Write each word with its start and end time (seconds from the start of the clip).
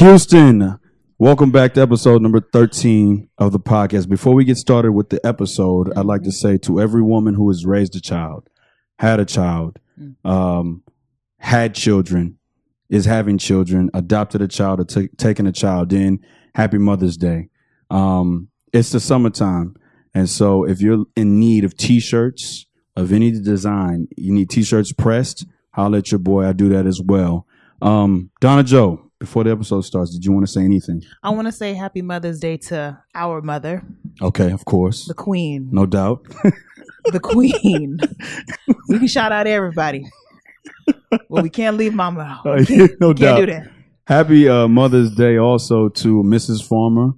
Houston, 0.00 0.80
welcome 1.18 1.50
back 1.50 1.74
to 1.74 1.82
episode 1.82 2.22
number 2.22 2.40
13 2.40 3.28
of 3.36 3.52
the 3.52 3.60
podcast. 3.60 4.08
Before 4.08 4.34
we 4.34 4.46
get 4.46 4.56
started 4.56 4.92
with 4.92 5.10
the 5.10 5.20
episode, 5.26 5.92
I'd 5.94 6.06
like 6.06 6.22
to 6.22 6.32
say 6.32 6.56
to 6.56 6.80
every 6.80 7.02
woman 7.02 7.34
who 7.34 7.46
has 7.48 7.66
raised 7.66 7.94
a 7.96 8.00
child, 8.00 8.48
had 8.98 9.20
a 9.20 9.26
child, 9.26 9.78
um, 10.24 10.84
had 11.36 11.74
children, 11.74 12.38
is 12.88 13.04
having 13.04 13.36
children, 13.36 13.90
adopted 13.92 14.40
a 14.40 14.48
child, 14.48 14.80
or 14.80 14.84
ta- 14.84 15.12
taken 15.18 15.46
a 15.46 15.52
child 15.52 15.92
in, 15.92 16.24
happy 16.54 16.78
Mother's 16.78 17.18
Day. 17.18 17.50
Um, 17.90 18.48
it's 18.72 18.92
the 18.92 19.00
summertime. 19.00 19.76
And 20.14 20.30
so 20.30 20.64
if 20.64 20.80
you're 20.80 21.04
in 21.14 21.38
need 21.38 21.62
of 21.62 21.76
t-shirts 21.76 22.64
of 22.96 23.12
any 23.12 23.32
design, 23.32 24.08
you 24.16 24.32
need 24.32 24.48
t-shirts 24.48 24.94
pressed, 24.94 25.44
holler 25.72 25.98
at 25.98 26.10
your 26.10 26.20
boy. 26.20 26.46
I 26.46 26.54
do 26.54 26.70
that 26.70 26.86
as 26.86 27.02
well. 27.02 27.46
Um, 27.82 28.30
Donna 28.40 28.64
Joe, 28.64 29.09
before 29.20 29.44
the 29.44 29.50
episode 29.52 29.82
starts, 29.82 30.10
did 30.12 30.24
you 30.24 30.32
want 30.32 30.44
to 30.46 30.52
say 30.52 30.62
anything? 30.64 31.02
I 31.22 31.30
want 31.30 31.46
to 31.46 31.52
say 31.52 31.74
Happy 31.74 32.02
Mother's 32.02 32.40
Day 32.40 32.56
to 32.56 32.98
our 33.14 33.40
mother, 33.42 33.84
Okay, 34.20 34.50
of 34.50 34.64
course. 34.64 35.06
the 35.06 35.14
Queen. 35.14 35.68
No 35.70 35.86
doubt. 35.86 36.26
The 37.12 37.18
Queen. 37.20 37.98
we 38.88 38.98
can 38.98 39.06
shout 39.08 39.32
out 39.32 39.46
everybody. 39.46 40.04
Well, 41.30 41.42
we 41.42 41.48
can't 41.48 41.78
leave 41.78 41.94
Mama 41.94 42.20
out. 42.44 42.44
no 42.44 43.14
Can't 43.14 43.16
doubt. 43.18 43.36
do 43.40 43.46
that. 43.46 43.68
Happy 44.06 44.46
uh, 44.46 44.68
Mother's 44.68 45.10
Day 45.14 45.38
also 45.38 45.88
to 45.88 46.22
Mrs. 46.22 46.62
Farmer, 46.62 47.12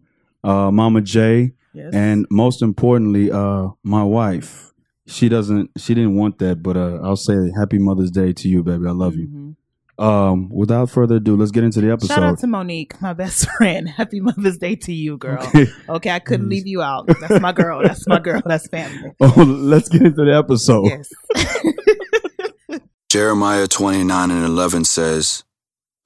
uh, 0.44 0.70
Mama 0.70 1.00
J, 1.00 1.52
Yes. 1.74 1.92
and 1.94 2.26
most 2.30 2.62
importantly, 2.62 3.32
uh, 3.32 3.68
my 3.82 4.04
wife. 4.04 4.72
She 5.08 5.28
doesn't. 5.28 5.70
She 5.78 5.94
didn't 5.94 6.14
want 6.14 6.38
that, 6.38 6.62
but 6.62 6.76
uh, 6.76 7.00
I'll 7.02 7.16
say 7.16 7.34
Happy 7.58 7.78
Mother's 7.80 8.12
Day 8.12 8.32
to 8.34 8.48
you, 8.48 8.62
baby. 8.62 8.86
I 8.86 8.92
love 8.92 9.16
you. 9.16 9.56
Um, 9.98 10.48
without 10.48 10.90
further 10.90 11.16
ado, 11.16 11.36
let's 11.36 11.50
get 11.50 11.64
into 11.64 11.80
the 11.80 11.92
episode. 11.92 12.14
Shout 12.14 12.22
out 12.22 12.38
to 12.38 12.46
Monique, 12.46 13.00
my 13.02 13.12
best 13.12 13.48
friend. 13.56 13.88
Happy 13.88 14.20
Mother's 14.20 14.58
Day 14.58 14.74
to 14.76 14.92
you, 14.92 15.18
girl. 15.18 15.42
Okay. 15.42 15.66
Okay, 15.88 16.10
I 16.10 16.18
couldn't 16.18 16.48
leave 16.48 16.66
you 16.66 16.82
out. 16.82 17.06
That's 17.20 17.40
my 17.40 17.52
girl. 17.52 17.82
That's 17.82 18.06
my 18.08 18.18
girl. 18.18 18.40
That's 18.44 18.66
family. 18.68 19.12
oh, 19.20 19.42
let's 19.42 19.88
get 19.88 20.02
into 20.02 20.24
the 20.24 20.34
episode. 20.34 20.86
Yes. 20.86 22.80
Jeremiah 23.10 23.66
29 23.68 24.30
and 24.30 24.44
11 24.44 24.84
says, 24.86 25.44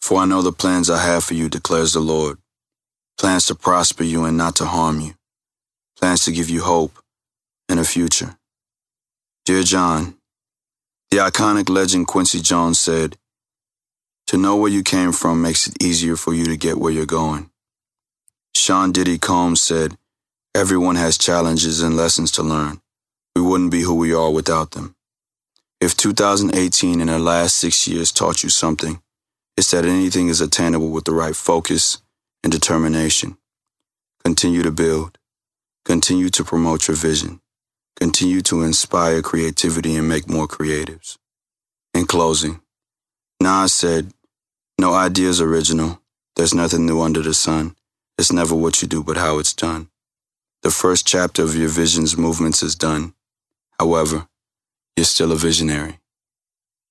For 0.00 0.18
I 0.20 0.24
know 0.26 0.42
the 0.42 0.52
plans 0.52 0.90
I 0.90 1.00
have 1.02 1.22
for 1.22 1.34
you, 1.34 1.48
declares 1.48 1.92
the 1.92 2.00
Lord. 2.00 2.38
Plans 3.18 3.46
to 3.46 3.54
prosper 3.54 4.02
you 4.02 4.24
and 4.24 4.36
not 4.36 4.56
to 4.56 4.66
harm 4.66 5.00
you. 5.00 5.14
Plans 5.98 6.24
to 6.24 6.32
give 6.32 6.50
you 6.50 6.62
hope 6.62 6.98
and 7.68 7.78
a 7.78 7.84
future. 7.84 8.36
Dear 9.44 9.62
John, 9.62 10.16
the 11.12 11.18
iconic 11.18 11.70
legend 11.70 12.08
Quincy 12.08 12.40
Jones 12.40 12.80
said, 12.80 13.16
To 14.36 14.42
know 14.42 14.56
where 14.56 14.70
you 14.70 14.82
came 14.82 15.12
from 15.12 15.40
makes 15.40 15.66
it 15.66 15.82
easier 15.82 16.14
for 16.14 16.34
you 16.34 16.44
to 16.44 16.58
get 16.58 16.76
where 16.76 16.92
you're 16.92 17.06
going. 17.06 17.48
Sean 18.54 18.92
Diddy 18.92 19.16
Combs 19.16 19.62
said, 19.62 19.96
Everyone 20.54 20.96
has 20.96 21.16
challenges 21.16 21.80
and 21.80 21.96
lessons 21.96 22.30
to 22.32 22.42
learn. 22.42 22.82
We 23.34 23.40
wouldn't 23.40 23.70
be 23.70 23.80
who 23.80 23.94
we 23.94 24.12
are 24.12 24.30
without 24.30 24.72
them. 24.72 24.94
If 25.80 25.96
2018 25.96 27.00
and 27.00 27.08
the 27.08 27.18
last 27.18 27.56
six 27.56 27.88
years 27.88 28.12
taught 28.12 28.42
you 28.42 28.50
something, 28.50 29.00
it's 29.56 29.70
that 29.70 29.86
anything 29.86 30.28
is 30.28 30.42
attainable 30.42 30.90
with 30.90 31.06
the 31.06 31.14
right 31.14 31.34
focus 31.34 32.02
and 32.44 32.52
determination. 32.52 33.38
Continue 34.22 34.62
to 34.64 34.70
build. 34.70 35.16
Continue 35.86 36.28
to 36.28 36.44
promote 36.44 36.88
your 36.88 36.96
vision. 36.98 37.40
Continue 37.98 38.42
to 38.42 38.64
inspire 38.64 39.22
creativity 39.22 39.96
and 39.96 40.06
make 40.06 40.28
more 40.28 40.46
creatives. 40.46 41.16
In 41.94 42.04
closing, 42.04 42.60
Nas 43.40 43.72
said, 43.72 44.12
No 44.78 44.92
idea 44.92 45.30
is 45.30 45.40
original. 45.40 46.02
There's 46.36 46.54
nothing 46.54 46.84
new 46.84 47.00
under 47.00 47.22
the 47.22 47.32
sun. 47.32 47.76
It's 48.18 48.30
never 48.30 48.54
what 48.54 48.82
you 48.82 48.88
do, 48.88 49.02
but 49.02 49.16
how 49.16 49.38
it's 49.38 49.54
done. 49.54 49.88
The 50.62 50.70
first 50.70 51.06
chapter 51.06 51.42
of 51.42 51.56
your 51.56 51.68
vision's 51.68 52.16
movements 52.16 52.62
is 52.62 52.74
done. 52.74 53.14
However, 53.80 54.28
you're 54.94 55.04
still 55.04 55.32
a 55.32 55.36
visionary. 55.36 56.00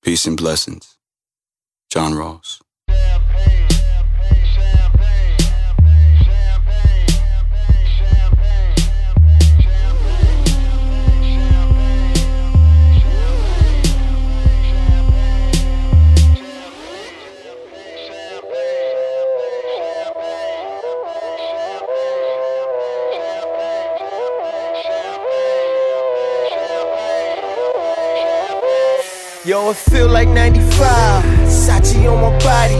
Peace 0.02 0.26
and 0.26 0.36
blessings. 0.36 0.98
John 1.88 2.14
Ross. 2.14 2.60
Yo, 29.56 29.70
it 29.70 29.76
feel 29.76 30.06
like 30.06 30.28
95. 30.28 31.24
Sachi 31.48 32.12
on 32.12 32.20
my 32.20 32.38
body. 32.44 32.74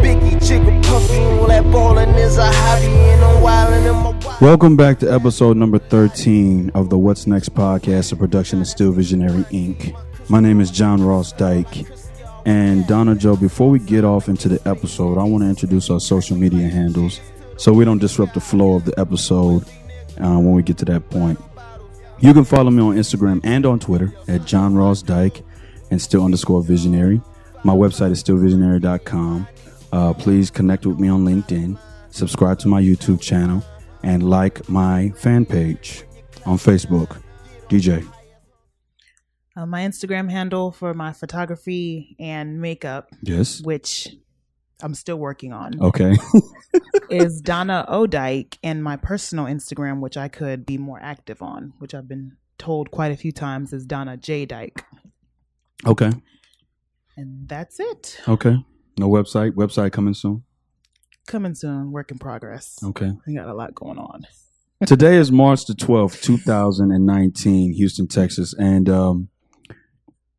Biggie, 0.00 0.80
puffy. 0.84 1.18
All 1.18 1.48
that 1.48 1.64
ballin' 1.72 2.10
is 2.10 2.36
a 2.36 2.52
hobby. 2.52 2.86
And 2.86 3.24
I'm 3.24 3.42
wildin' 3.42 3.90
in 3.90 3.96
my 3.96 4.24
wild. 4.24 4.40
Welcome 4.40 4.76
back 4.76 5.00
to 5.00 5.12
episode 5.12 5.56
number 5.56 5.80
13 5.80 6.70
of 6.72 6.88
the 6.88 6.96
What's 6.96 7.26
Next 7.26 7.52
podcast, 7.52 8.12
a 8.12 8.16
production 8.16 8.60
of 8.60 8.68
Still 8.68 8.92
Visionary 8.92 9.42
Inc. 9.50 9.92
My 10.28 10.38
name 10.38 10.60
is 10.60 10.70
John 10.70 11.02
Ross 11.02 11.32
Dyke. 11.32 11.84
And 12.46 12.86
Donna 12.86 13.16
Joe, 13.16 13.34
before 13.34 13.68
we 13.68 13.80
get 13.80 14.04
off 14.04 14.28
into 14.28 14.48
the 14.48 14.60
episode, 14.68 15.18
I 15.18 15.24
want 15.24 15.42
to 15.42 15.48
introduce 15.48 15.90
our 15.90 15.98
social 15.98 16.36
media 16.36 16.68
handles 16.68 17.20
so 17.56 17.72
we 17.72 17.84
don't 17.84 17.98
disrupt 17.98 18.34
the 18.34 18.40
flow 18.40 18.74
of 18.74 18.84
the 18.84 18.96
episode 19.00 19.64
uh, 20.18 20.38
when 20.38 20.52
we 20.52 20.62
get 20.62 20.78
to 20.78 20.84
that 20.84 21.10
point. 21.10 21.40
You 22.20 22.32
can 22.32 22.44
follow 22.44 22.70
me 22.70 22.84
on 22.84 22.94
Instagram 22.94 23.40
and 23.42 23.66
on 23.66 23.80
Twitter 23.80 24.14
at 24.28 24.44
John 24.44 24.76
Ross 24.76 25.02
Dyke 25.02 25.42
and 25.90 26.00
still 26.00 26.24
underscore 26.24 26.62
visionary. 26.62 27.20
My 27.64 27.74
website 27.74 28.10
is 28.12 28.22
stillvisionary.com. 28.22 29.48
Uh, 29.92 30.12
please 30.14 30.50
connect 30.50 30.86
with 30.86 30.98
me 30.98 31.08
on 31.08 31.24
LinkedIn, 31.24 31.78
subscribe 32.10 32.58
to 32.60 32.68
my 32.68 32.80
YouTube 32.80 33.20
channel, 33.20 33.62
and 34.02 34.22
like 34.28 34.68
my 34.68 35.10
fan 35.16 35.44
page 35.44 36.04
on 36.46 36.56
Facebook. 36.56 37.20
DJ. 37.68 38.06
Uh, 39.56 39.66
my 39.66 39.80
Instagram 39.82 40.30
handle 40.30 40.70
for 40.72 40.94
my 40.94 41.12
photography 41.12 42.16
and 42.18 42.60
makeup, 42.60 43.10
Yes. 43.22 43.60
which 43.62 44.08
I'm 44.80 44.94
still 44.94 45.16
working 45.18 45.52
on, 45.52 45.80
Okay. 45.80 46.14
is 47.10 47.40
Donna 47.40 47.84
O'Dyke. 47.88 48.58
And 48.62 48.82
my 48.82 48.96
personal 48.96 49.44
Instagram, 49.46 50.00
which 50.00 50.16
I 50.16 50.28
could 50.28 50.64
be 50.64 50.78
more 50.78 50.98
active 51.02 51.42
on, 51.42 51.74
which 51.78 51.94
I've 51.94 52.08
been 52.08 52.36
told 52.58 52.90
quite 52.90 53.12
a 53.12 53.16
few 53.16 53.32
times, 53.32 53.72
is 53.72 53.84
Donna 53.84 54.16
J. 54.16 54.46
Dyke. 54.46 54.84
Okay. 55.86 56.10
And 57.16 57.48
that's 57.48 57.78
it. 57.80 58.20
Okay. 58.28 58.56
No 58.98 59.08
website. 59.08 59.52
Website 59.52 59.92
coming 59.92 60.14
soon. 60.14 60.44
Coming 61.26 61.54
soon, 61.54 61.92
work 61.92 62.10
in 62.10 62.18
progress. 62.18 62.78
Okay. 62.82 63.12
We 63.26 63.34
got 63.34 63.48
a 63.48 63.54
lot 63.54 63.74
going 63.74 63.98
on. 63.98 64.22
Today 64.86 65.16
is 65.16 65.30
March 65.30 65.66
the 65.66 65.74
12th, 65.74 66.22
2019, 66.22 67.74
Houston, 67.74 68.06
Texas. 68.08 68.54
And 68.58 68.88
um, 68.88 69.28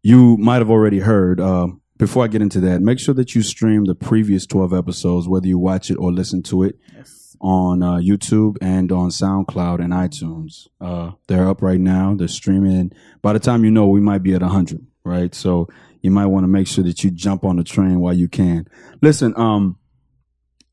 you 0.02 0.36
might 0.38 0.58
have 0.58 0.72
already 0.72 1.00
heard, 1.00 1.40
um, 1.40 1.82
before 1.98 2.24
I 2.24 2.28
get 2.28 2.42
into 2.42 2.60
that, 2.62 2.82
make 2.82 3.00
sure 3.00 3.14
that 3.14 3.36
you 3.36 3.44
stream 3.44 3.86
the 3.86 3.94
previous 3.94 4.48
12 4.48 4.74
episodes, 4.74 5.28
whether 5.28 5.46
you 5.48 5.60
watch 5.60 5.92
it 5.92 5.96
or 5.96 6.12
listen 6.12 6.42
to 6.44 6.64
it 6.64 6.80
Yes. 6.96 7.38
on 7.40 7.84
uh, 7.84 7.98
YouTube 7.98 8.58
and 8.62 8.92
on 8.92 9.10
SoundCloud 9.10 9.80
and 9.84 9.94
iTunes. 9.94 10.68
Uh, 10.82 11.12
they're 11.28 11.48
up 11.48 11.62
right 11.62 11.80
now. 11.80 12.16
They're 12.16 12.28
streaming. 12.28 12.92
By 13.22 13.34
the 13.34 13.40
time 13.40 13.64
you 13.64 13.70
know, 13.70 13.86
we 13.88 14.02
might 14.02 14.24
be 14.24 14.34
at 14.34 14.42
100, 14.42 14.84
right? 15.04 15.34
So 15.34 15.68
you 16.02 16.12
might 16.12 16.28
want 16.28 16.44
to 16.44 16.48
make 16.48 16.68
sure 16.68 16.84
that 16.84 17.04
you 17.04 17.12
jump 17.12 17.44
on 17.44 17.58
the 17.58 17.64
train 17.64 18.00
while 18.00 18.14
you 18.14 18.28
can. 18.28 18.68
Listen, 19.02 19.34
um, 19.38 19.78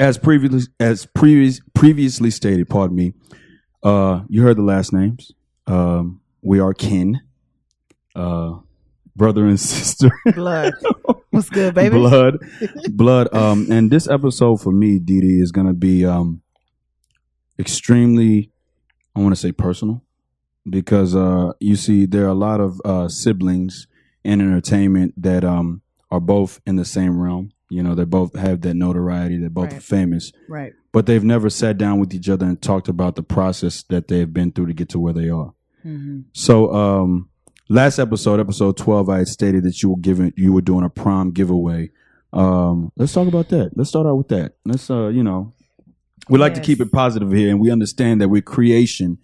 as 0.01 0.17
previously 0.19 0.73
as 0.81 1.07
previous 1.07 1.61
previously 1.75 2.31
stated, 2.31 2.69
pardon 2.69 2.97
me, 2.97 3.13
uh, 3.83 4.23
you 4.29 4.43
heard 4.43 4.57
the 4.57 4.63
last 4.63 4.93
names. 4.93 5.33
Um, 5.67 6.21
we 6.41 6.61
are 6.61 6.73
kin, 6.73 7.21
uh, 8.15 8.55
brother 9.17 9.47
and 9.47 9.61
sister. 9.61 10.11
Blood. 10.35 10.75
What's 11.31 11.51
good, 11.51 11.75
baby? 11.75 11.95
blood 11.97 12.39
blood 12.91 13.33
um 13.35 13.71
and 13.71 13.91
this 13.91 14.09
episode 14.09 14.61
for 14.61 14.73
me 14.73 14.99
Didi 14.99 15.41
is 15.41 15.53
gonna 15.53 15.75
be 15.75 16.05
um 16.05 16.41
extremely 17.59 18.51
i 19.15 19.21
want 19.21 19.35
to 19.35 19.41
say 19.41 19.53
personal 19.53 20.03
because 20.69 21.15
uh 21.15 21.53
you 21.61 21.77
see 21.77 22.07
there 22.07 22.25
are 22.25 22.29
a 22.29 22.35
lot 22.35 22.61
of 22.61 22.81
uh 22.85 23.09
siblings 23.09 23.87
in 24.29 24.41
entertainment 24.41 25.15
that 25.17 25.45
um 25.45 25.83
are 26.11 26.21
both 26.21 26.61
in 26.67 26.77
the 26.77 26.85
same 26.85 27.19
realm 27.21 27.51
you 27.71 27.83
know 27.83 27.95
they 27.95 28.05
both 28.05 28.35
have 28.37 28.61
that 28.63 28.75
notoriety 28.75 29.37
they're 29.39 29.51
both 29.51 29.73
Right. 29.73 29.83
famous 29.83 30.33
Right. 30.49 30.73
but 30.93 31.07
they've 31.07 31.25
never 31.25 31.51
sat 31.51 31.77
down 31.79 31.99
with 32.01 32.15
each 32.15 32.29
other 32.29 32.47
and 32.47 32.61
talked 32.61 32.89
about 32.89 33.17
the 33.17 33.23
process 33.23 33.83
that 33.89 34.09
they've 34.09 34.33
been 34.33 34.53
through 34.53 34.67
to 34.67 34.75
get 34.75 34.89
to 34.91 34.99
where 34.99 35.13
they 35.13 35.29
are 35.31 35.53
hmm 35.83 36.21
so, 36.33 36.73
um, 36.75 37.29
last 37.69 37.99
episode, 37.99 38.41
episode 38.41 38.77
twelve, 38.77 39.09
I 39.09 39.19
had 39.19 39.29
stated 39.29 39.63
that 39.65 39.83
you 39.83 39.91
were 39.91 39.99
giving, 40.01 40.33
you 40.37 40.53
were 40.53 40.61
doing 40.71 40.85
a 40.85 40.91
prom 40.91 41.31
giveaway 41.33 41.91
Um, 42.33 42.93
let's 42.97 43.13
talk 43.13 43.29
about 43.29 43.49
that. 43.51 43.71
Let's 43.77 43.91
start 43.91 44.07
out 44.07 44.17
with 44.17 44.29
that. 44.29 44.49
Let's 44.65 44.91
uh, 44.91 45.09
you 45.09 45.23
know, 45.23 45.53
we 46.29 46.39
like 46.39 46.55
to 46.55 46.61
keep 46.61 46.81
it 46.81 46.93
positive 46.93 47.31
here, 47.33 47.49
and 47.51 47.59
we 47.61 47.71
understand 47.71 48.21
that 48.21 48.29
with 48.29 48.45
creation, 48.45 49.19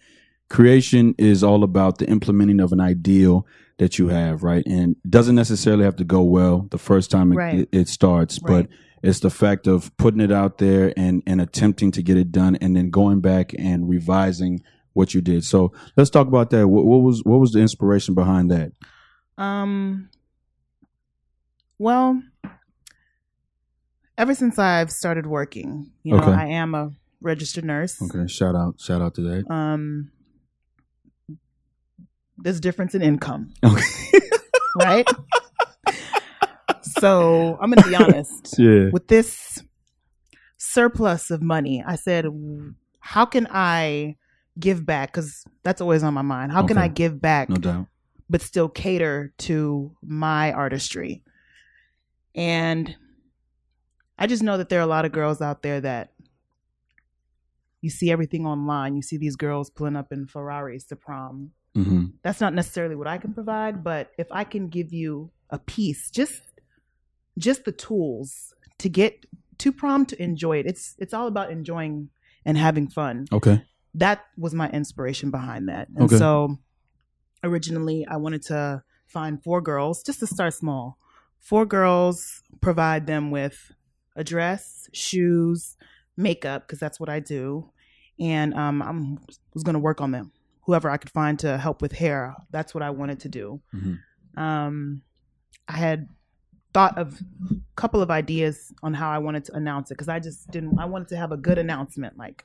creation 0.54 1.16
is 1.18 1.42
all 1.42 1.64
about 1.64 1.98
the 1.98 2.06
implementing 2.08 2.60
of 2.60 2.70
an 2.70 2.80
ideal 2.80 3.44
that 3.78 3.98
you 3.98 4.06
have, 4.06 4.44
right? 4.44 4.64
And 4.66 4.94
doesn't 5.08 5.34
necessarily 5.34 5.82
have 5.82 5.96
to 5.96 6.04
go 6.04 6.22
well 6.22 6.68
the 6.70 6.78
first 6.78 7.10
time 7.10 7.32
it, 7.32 7.36
Right. 7.36 7.58
it, 7.58 7.68
it 7.72 7.88
starts, 7.88 8.38
Right. 8.40 8.68
but 8.68 8.76
it's 9.02 9.18
the 9.18 9.30
fact 9.30 9.66
of 9.66 9.90
putting 9.96 10.20
it 10.20 10.30
out 10.30 10.58
there 10.58 10.92
and 10.96 11.24
and 11.26 11.40
attempting 11.40 11.90
to 11.90 12.02
get 12.04 12.16
it 12.16 12.30
done, 12.30 12.54
and 12.60 12.76
then 12.76 12.90
going 12.90 13.20
back 13.20 13.52
and 13.58 13.88
revising 13.88 14.62
what 14.92 15.12
you 15.12 15.20
did. 15.20 15.42
So 15.44 15.72
let's 15.96 16.08
talk 16.08 16.28
about 16.28 16.50
that. 16.50 16.68
What, 16.68 16.84
what 16.86 16.98
was 17.02 17.22
what 17.24 17.40
was 17.40 17.50
the 17.50 17.58
inspiration 17.58 18.14
behind 18.14 18.48
that? 18.52 18.70
Um. 19.36 20.08
Well, 21.78 22.22
ever 24.16 24.34
since 24.36 24.56
I've 24.56 24.92
started 24.92 25.26
working, 25.26 25.90
you 26.04 26.12
know, 26.16 26.22
Okay. 26.22 26.30
I 26.32 26.46
am 26.46 26.76
a 26.76 26.92
registered 27.20 27.64
nurse. 27.64 28.00
Okay, 28.00 28.28
shout 28.28 28.54
out, 28.54 28.78
shout 28.80 29.02
out 29.02 29.14
to 29.16 29.20
that. 29.22 29.50
Um. 29.50 30.12
There's 32.38 32.60
difference 32.60 32.94
in 32.94 33.02
income, 33.02 33.52
Okay. 33.64 33.82
right? 34.76 35.08
so 36.82 37.58
I'm 37.60 37.70
gonna 37.70 37.88
be 37.88 37.94
honest. 38.04 38.56
Yeah. 38.58 38.90
with 38.92 39.08
this 39.08 39.62
surplus 40.58 41.30
of 41.30 41.42
money, 41.42 41.82
I 41.86 41.96
said, 41.96 42.26
how 43.00 43.24
can 43.24 43.46
I 43.50 44.16
give 44.58 44.84
back? 44.84 45.12
Because 45.12 45.44
that's 45.62 45.80
always 45.80 46.02
on 46.02 46.14
my 46.14 46.22
mind. 46.22 46.52
How 46.52 46.66
can 46.66 46.78
I 46.78 46.88
give 46.88 47.20
back, 47.20 47.48
No 47.48 47.56
doubt. 47.56 47.86
but 48.30 48.42
still 48.42 48.68
cater 48.68 49.32
to 49.38 49.94
my 50.02 50.52
artistry? 50.52 51.22
And 52.34 52.96
I 54.18 54.26
just 54.26 54.42
know 54.42 54.56
that 54.56 54.68
there 54.68 54.80
are 54.80 54.82
a 54.82 54.86
lot 54.86 55.04
of 55.04 55.12
girls 55.12 55.40
out 55.40 55.62
there 55.62 55.80
that 55.80 56.12
you 57.80 57.90
see 57.90 58.10
everything 58.10 58.46
online. 58.46 58.96
You 58.96 59.02
see 59.02 59.18
these 59.18 59.36
girls 59.36 59.70
pulling 59.70 59.96
up 59.96 60.12
in 60.12 60.26
Ferraris 60.26 60.84
to 60.86 60.96
prom. 60.96 61.50
Hmm 61.74 62.06
That's 62.22 62.40
not 62.40 62.54
necessarily 62.54 62.94
what 62.96 63.06
I 63.06 63.18
can 63.18 63.32
provide, 63.34 63.82
but 63.84 64.10
if 64.18 64.28
I 64.30 64.44
can 64.44 64.68
give 64.68 64.92
you 64.92 65.30
a 65.50 65.58
piece, 65.58 66.10
just 66.10 66.40
just 67.38 67.64
the 67.64 67.72
tools 67.72 68.54
to 68.78 68.88
get 68.88 69.26
to 69.58 69.72
prom 69.72 70.06
to 70.06 70.22
enjoy 70.22 70.58
it. 70.58 70.66
It's 70.66 70.94
it's 70.98 71.14
all 71.14 71.26
about 71.26 71.50
enjoying 71.50 72.10
and 72.44 72.56
having 72.58 72.88
fun. 72.88 73.26
Okay. 73.32 73.62
That 73.94 74.24
was 74.36 74.54
my 74.54 74.68
inspiration 74.70 75.30
behind 75.30 75.68
that. 75.68 75.88
And 75.88 76.04
Okay. 76.04 76.18
so 76.18 76.58
originally 77.42 78.06
I 78.08 78.16
wanted 78.16 78.42
to 78.42 78.82
find 79.06 79.42
four 79.42 79.60
girls 79.60 80.02
just 80.02 80.20
to 80.20 80.26
start 80.26 80.54
small. 80.54 80.98
Four 81.40 81.66
girls, 81.66 82.42
provide 82.60 83.06
them 83.06 83.30
with 83.30 83.72
a 84.16 84.24
dress, 84.24 84.88
shoes, 84.92 85.76
makeup 86.16 86.66
because 86.66 86.78
that's 86.78 86.98
what 86.98 87.08
I 87.08 87.20
do. 87.20 87.70
And 88.18 88.54
um 88.54 88.82
I'm 88.82 89.18
was 89.52 89.62
going 89.62 89.74
to 89.74 89.80
work 89.80 90.00
on 90.00 90.10
them. 90.12 90.32
Whoever 90.66 90.88
I 90.90 90.96
could 90.96 91.10
find 91.10 91.38
to 91.40 91.58
help 91.58 91.82
with 91.82 91.92
hair, 91.92 92.34
that's 92.50 92.74
what 92.74 92.82
I 92.82 92.90
wanted 92.90 93.20
to 93.20 93.28
do 93.28 93.60
Mhm. 93.74 93.98
um, 94.36 95.02
I 95.68 95.76
had 95.76 96.08
thought 96.72 96.98
of 96.98 97.20
a 97.50 97.54
couple 97.76 98.02
of 98.02 98.10
ideas 98.10 98.72
on 98.82 98.94
how 98.94 99.10
I 99.10 99.18
wanted 99.18 99.44
to 99.46 99.54
announce 99.54 99.90
it 99.90 99.94
because 99.94 100.08
I 100.08 100.18
just 100.18 100.50
didn't. 100.50 100.78
I 100.78 100.86
wanted 100.86 101.08
to 101.08 101.16
have 101.16 101.30
a 101.32 101.36
good 101.36 101.56
announcement, 101.58 102.16
like 102.18 102.44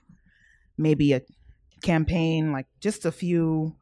maybe 0.77 1.13
a 1.13 1.21
campaign, 1.81 2.51
like 2.51 2.67
just 2.79 3.05
a 3.05 3.11
few 3.11 3.75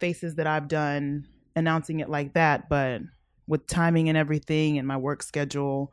faces 0.00 0.36
that 0.36 0.46
I've 0.46 0.68
done 0.68 1.26
announcing 1.56 2.00
it 2.00 2.08
like 2.08 2.34
that, 2.34 2.68
but 2.68 3.02
with 3.46 3.66
timing 3.66 4.08
and 4.08 4.16
everything 4.16 4.78
and 4.78 4.86
my 4.88 4.96
work 4.96 5.22
schedule, 5.22 5.92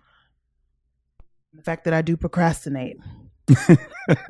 the 1.54 1.64
fact 1.64 1.84
that 1.86 1.94
I 1.94 2.02
do 2.02 2.16
procrastinate, 2.18 2.98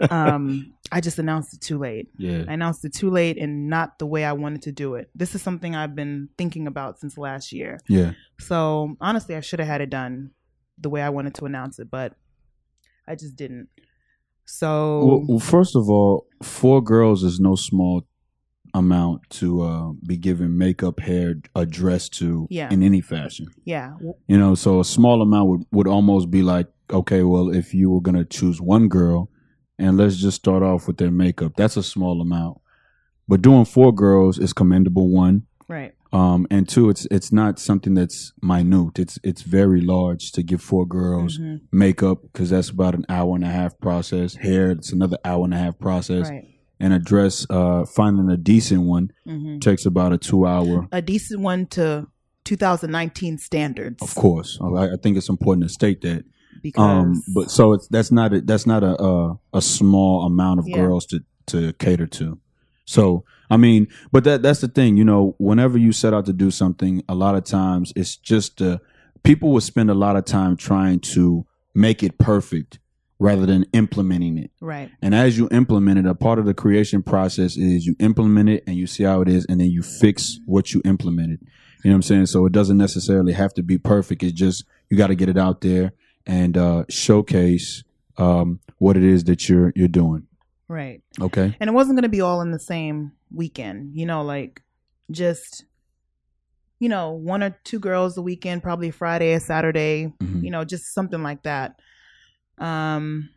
um, 0.09 0.73
I 0.91 1.01
just 1.01 1.19
announced 1.19 1.53
it 1.53 1.61
too 1.61 1.77
late. 1.77 2.09
Yeah. 2.17 2.43
I 2.47 2.53
announced 2.53 2.85
it 2.85 2.93
too 2.93 3.09
late 3.09 3.37
and 3.37 3.69
not 3.69 3.99
the 3.99 4.05
way 4.05 4.23
I 4.23 4.33
wanted 4.33 4.63
to 4.63 4.71
do 4.71 4.95
it. 4.95 5.09
This 5.15 5.35
is 5.35 5.41
something 5.41 5.75
I've 5.75 5.95
been 5.95 6.29
thinking 6.37 6.67
about 6.67 6.99
since 6.99 7.17
last 7.17 7.51
year. 7.51 7.79
Yeah. 7.87 8.11
So 8.39 8.95
honestly, 9.01 9.35
I 9.35 9.41
should 9.41 9.59
have 9.59 9.67
had 9.67 9.81
it 9.81 9.89
done 9.89 10.31
the 10.77 10.89
way 10.89 11.01
I 11.01 11.09
wanted 11.09 11.35
to 11.35 11.45
announce 11.45 11.79
it, 11.79 11.89
but 11.89 12.13
I 13.07 13.15
just 13.15 13.35
didn't. 13.35 13.69
So 14.45 15.05
Well, 15.05 15.25
well, 15.27 15.39
first 15.39 15.75
of 15.75 15.89
all, 15.89 16.27
four 16.43 16.81
girls 16.81 17.23
is 17.23 17.39
no 17.39 17.55
small 17.55 18.05
amount 18.79 19.21
to 19.29 19.61
uh, 19.61 19.91
be 20.05 20.17
given 20.17 20.57
makeup, 20.57 20.99
hair, 20.99 21.35
a 21.55 21.65
dress 21.65 22.09
to 22.09 22.47
Yeah. 22.49 22.71
in 22.73 22.83
any 22.83 23.01
fashion. 23.01 23.47
yeah, 23.63 23.93
You 24.27 24.37
know, 24.37 24.55
so 24.55 24.79
a 24.79 24.85
small 24.85 25.21
amount 25.21 25.49
would, 25.49 25.63
would 25.71 25.87
almost 25.87 26.29
be 26.29 26.41
like, 26.43 26.67
okay, 26.91 27.23
well, 27.23 27.49
if 27.49 27.73
you 27.73 27.89
were 27.89 28.01
gonna 28.01 28.25
choose 28.25 28.59
one 28.61 28.87
girl, 28.89 29.29
and 29.77 29.97
let's 29.97 30.17
just 30.17 30.37
start 30.37 30.63
off 30.63 30.87
with 30.87 30.97
their 30.97 31.11
makeup, 31.11 31.53
that's 31.57 31.77
a 31.77 31.83
small 31.83 32.21
amount. 32.21 32.57
But 33.27 33.41
doing 33.41 33.65
four 33.65 33.91
girls 33.93 34.37
is 34.37 34.53
commendable. 34.53 35.09
One, 35.09 35.47
right, 35.67 35.93
um, 36.13 36.45
and 36.51 36.69
two, 36.69 36.89
it's 36.91 37.07
it's 37.09 37.31
not 37.31 37.59
something 37.59 37.93
that's 37.95 38.31
minute. 38.41 38.99
It's 38.99 39.17
it's 39.23 39.41
very 39.41 39.81
large 39.81 40.31
to 40.33 40.43
give 40.43 40.61
four 40.61 40.85
girls 40.87 41.39
Mhm. 41.39 41.61
makeup 41.71 42.21
because 42.23 42.51
that's 42.51 42.69
about 42.69 42.93
an 42.95 43.05
hour 43.09 43.35
and 43.35 43.43
a 43.43 43.47
half 43.59 43.77
process. 43.79 44.35
Hair, 44.35 44.71
it's 44.71 44.93
another 44.93 45.17
hour 45.25 45.43
and 45.43 45.53
a 45.53 45.57
half 45.57 45.77
process, 45.79 46.29
right. 46.29 46.45
And 46.79 46.93
a 46.93 46.99
dress. 46.99 47.45
Uh, 47.49 47.85
finding 47.85 48.29
a 48.29 48.37
decent 48.37 48.83
one 48.83 49.11
hmm 49.25 49.59
takes 49.59 49.85
about 49.85 50.11
a 50.13 50.17
two 50.17 50.45
hour. 50.45 50.87
A 50.91 51.01
decent 51.01 51.41
one 51.41 51.65
to 51.67 52.07
2019 52.43 53.37
standards, 53.37 54.01
Of 54.03 54.13
course, 54.15 54.59
I, 54.61 54.93
I 54.93 54.95
think 55.01 55.17
it's 55.17 55.29
important 55.29 55.63
to 55.67 55.69
state 55.69 56.01
that. 56.01 56.23
because 56.61 56.81
Um, 57.01 57.23
but 57.33 57.49
so 57.51 57.73
it's 57.73 57.87
that's 57.87 58.11
not 58.11 58.33
a, 58.33 58.41
that's 58.41 58.65
not 58.67 58.83
a 58.83 59.01
a, 59.01 59.39
a 59.53 59.61
small 59.61 60.25
amount 60.25 60.59
of 60.59 60.67
Yeah. 60.67 60.75
girls 60.77 61.05
to 61.07 61.21
to 61.47 61.73
cater 61.73 62.07
to. 62.07 62.37
So 62.85 63.23
I 63.49 63.57
mean, 63.57 63.87
but 64.11 64.23
that 64.25 64.41
that's 64.43 64.61
the 64.61 64.67
thing, 64.67 64.97
you 64.97 65.03
know. 65.05 65.35
Whenever 65.37 65.77
you 65.77 65.91
set 65.91 66.13
out 66.13 66.25
to 66.25 66.33
do 66.33 66.51
something, 66.51 67.03
a 67.09 67.15
lot 67.15 67.35
of 67.35 67.43
times 67.43 67.93
it's 67.95 68.15
just 68.17 68.61
uh, 68.61 68.77
people 69.23 69.51
will 69.51 69.61
spend 69.61 69.89
a 69.89 69.93
lot 69.95 70.15
of 70.15 70.25
time 70.25 70.55
trying 70.57 70.99
to 71.15 71.45
make 71.73 72.03
it 72.03 72.17
perfect 72.17 72.79
rather 73.19 73.45
than 73.45 73.65
implementing 73.73 74.37
it. 74.37 74.51
right, 74.59 74.89
And 75.01 75.15
as 75.15 75.37
you 75.37 75.47
implement 75.51 75.99
it, 75.99 76.05
a 76.05 76.13
part 76.15 76.37
of 76.37 76.45
the 76.45 76.53
creation 76.53 77.01
process 77.01 77.55
is 77.55 77.85
you 77.85 77.95
implement 77.99 78.49
it 78.49 78.63
and 78.67 78.75
you 78.75 78.87
see 78.87 79.03
how 79.03 79.21
it 79.21 79.29
is, 79.29 79.45
and 79.47 79.59
then 79.61 79.69
you 79.69 79.81
fix 79.81 80.39
what 80.45 80.73
you 80.73 80.81
implemented. 80.83 81.39
You 81.83 81.91
know 81.91 81.95
what 81.95 81.97
I'm 81.97 82.01
saying? 82.03 82.25
So 82.27 82.45
it 82.45 82.51
doesn't 82.51 82.77
necessarily 82.77 83.31
have 83.33 83.53
to 83.53 83.63
be 83.63 83.77
perfect. 83.77 84.21
It's 84.23 84.33
just 84.33 84.65
you 84.89 84.97
got 84.97 85.07
to 85.07 85.15
get 85.15 85.29
it 85.29 85.37
out 85.37 85.61
there 85.61 85.93
and 86.25 86.57
uh, 86.57 86.83
showcase 86.89 87.83
um, 88.17 88.59
what 88.79 88.97
it 88.97 89.03
is 89.03 89.23
that 89.25 89.47
you're 89.47 89.71
you're 89.75 89.87
doing. 89.87 90.27
right. 90.67 91.01
Okay. 91.21 91.55
And 91.59 91.69
it 91.69 91.73
wasn't 91.73 91.95
going 91.95 92.03
to 92.03 92.09
be 92.09 92.21
all 92.21 92.41
in 92.41 92.51
the 92.51 92.59
same 92.59 93.11
weekend, 93.31 93.95
you 93.95 94.05
know, 94.07 94.23
like 94.23 94.61
just, 95.11 95.63
you 96.79 96.89
know, 96.89 97.11
one 97.11 97.43
or 97.43 97.55
two 97.63 97.79
girls 97.79 98.15
the 98.15 98.21
weekend, 98.21 98.63
probably 98.63 98.89
Friday 98.91 99.33
or 99.33 99.39
Saturday, 99.39 100.11
Mhm. 100.21 100.43
you 100.43 100.49
know, 100.51 100.63
just 100.65 100.93
something 100.93 101.21
like 101.23 101.43
that. 101.43 101.79
Um, 102.57 103.29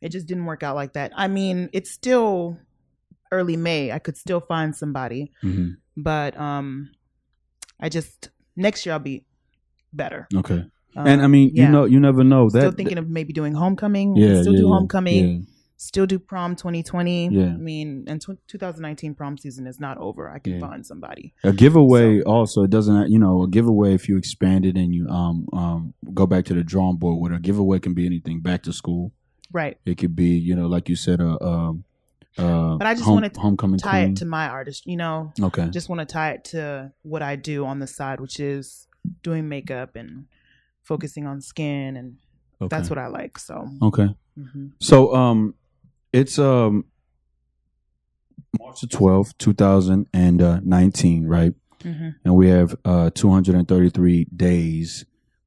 it 0.00 0.10
just 0.10 0.26
didn't 0.26 0.44
work 0.46 0.62
out 0.62 0.76
like 0.76 0.92
that. 0.94 1.12
I 1.16 1.28
mean, 1.28 1.70
it's 1.72 1.90
still 1.90 2.58
early 3.32 3.56
May. 3.56 3.92
I 3.92 3.98
could 3.98 4.16
still 4.16 4.40
find 4.40 4.74
somebody, 4.74 5.32
Mhm. 5.42 5.76
but 5.96 6.38
um, 6.38 6.90
I 7.80 7.88
just 7.88 8.30
next 8.56 8.86
year 8.86 8.92
I'll 8.94 8.98
be 9.00 9.24
better. 9.92 10.28
Okay. 10.34 10.64
Um, 10.96 11.06
and 11.06 11.22
I 11.22 11.26
mean, 11.26 11.50
yeah. 11.52 11.66
you 11.66 11.72
know, 11.72 11.84
you 11.84 12.00
never 12.00 12.24
know 12.24 12.48
that. 12.50 12.60
still 12.60 12.72
thinking 12.72 12.98
of 12.98 13.08
maybe 13.08 13.32
doing 13.32 13.54
homecoming. 13.54 14.16
yeah, 14.16 14.40
still 14.40 14.52
yeah, 14.54 14.60
do 14.60 14.66
yeah, 14.66 14.72
homecoming. 14.74 15.46
Still 15.80 16.06
do 16.06 16.18
prom 16.18 16.56
2020. 16.56 17.28
Yeah. 17.28 17.44
I 17.44 17.56
mean, 17.56 18.04
and 18.08 18.20
tw 18.20 18.30
2019 18.48 19.14
prom 19.14 19.38
season 19.38 19.64
is 19.68 19.78
not 19.78 19.96
over. 19.98 20.28
I 20.28 20.40
can 20.40 20.54
Yeah. 20.54 20.58
find 20.60 20.84
somebody. 20.84 21.34
A 21.44 21.52
giveaway 21.52 22.18
So- 22.20 22.24
also 22.26 22.62
it 22.64 22.70
doesn't 22.70 23.10
you 23.12 23.18
know 23.18 23.44
a 23.44 23.48
giveaway 23.48 23.94
if 23.94 24.08
you 24.08 24.16
expand 24.18 24.66
it 24.66 24.76
and 24.76 24.92
you 24.92 25.08
um 25.08 25.46
um 25.52 25.94
go 26.12 26.26
back 26.26 26.44
to 26.46 26.54
the 26.54 26.64
drawing 26.64 26.96
board 26.96 27.20
with 27.22 27.32
a 27.32 27.40
giveaway 27.40 27.78
can 27.78 27.94
be 27.94 28.06
anything 28.06 28.40
back 28.40 28.62
to 28.64 28.72
school 28.72 29.12
Right. 29.52 29.78
it 29.86 29.98
could 29.98 30.16
be 30.16 30.36
you 30.36 30.56
know 30.56 30.66
like 30.66 30.88
you 30.88 30.96
said 30.96 31.20
a 31.20 31.40
um 31.42 31.84
uh 32.36 32.76
But 32.76 32.88
I 32.88 32.94
just 32.94 33.08
wanted 33.08 33.34
to 33.34 33.40
homecoming 33.40 33.78
Tie 33.78 34.02
queen. 34.02 34.12
it 34.12 34.16
to 34.18 34.24
my 34.26 34.48
artist, 34.48 34.84
you 34.86 34.96
know. 34.96 35.32
okay 35.40 35.68
Just 35.70 35.88
want 35.88 36.00
to 36.00 36.06
tie 36.06 36.32
it 36.32 36.44
to 36.46 36.92
what 37.02 37.22
I 37.22 37.36
do 37.36 37.64
on 37.64 37.78
the 37.78 37.86
side, 37.86 38.18
which 38.20 38.40
is 38.40 38.88
doing 39.22 39.48
makeup 39.48 39.94
and 39.94 40.26
focusing 40.82 41.24
on 41.26 41.40
skin, 41.40 41.96
and 41.96 42.16
okay 42.60 42.68
that's 42.68 42.90
what 42.90 42.98
I 42.98 43.06
like. 43.06 43.38
So, 43.38 43.54
okay 43.82 44.08
mhm. 44.36 44.72
so 44.80 45.14
um 45.14 45.54
it's 46.12 46.38
um 46.38 46.84
March 48.58 48.80
the 48.80 48.86
twelfth 48.86 49.36
two 49.38 49.52
thousand 49.52 50.06
and 50.12 50.38
nineteen 50.64 51.26
right 51.26 51.54
Mhm. 51.80 52.14
and 52.24 52.34
we 52.34 52.48
have 52.48 52.74
uh 52.84 53.10
233 53.10 54.24
days 54.34 55.04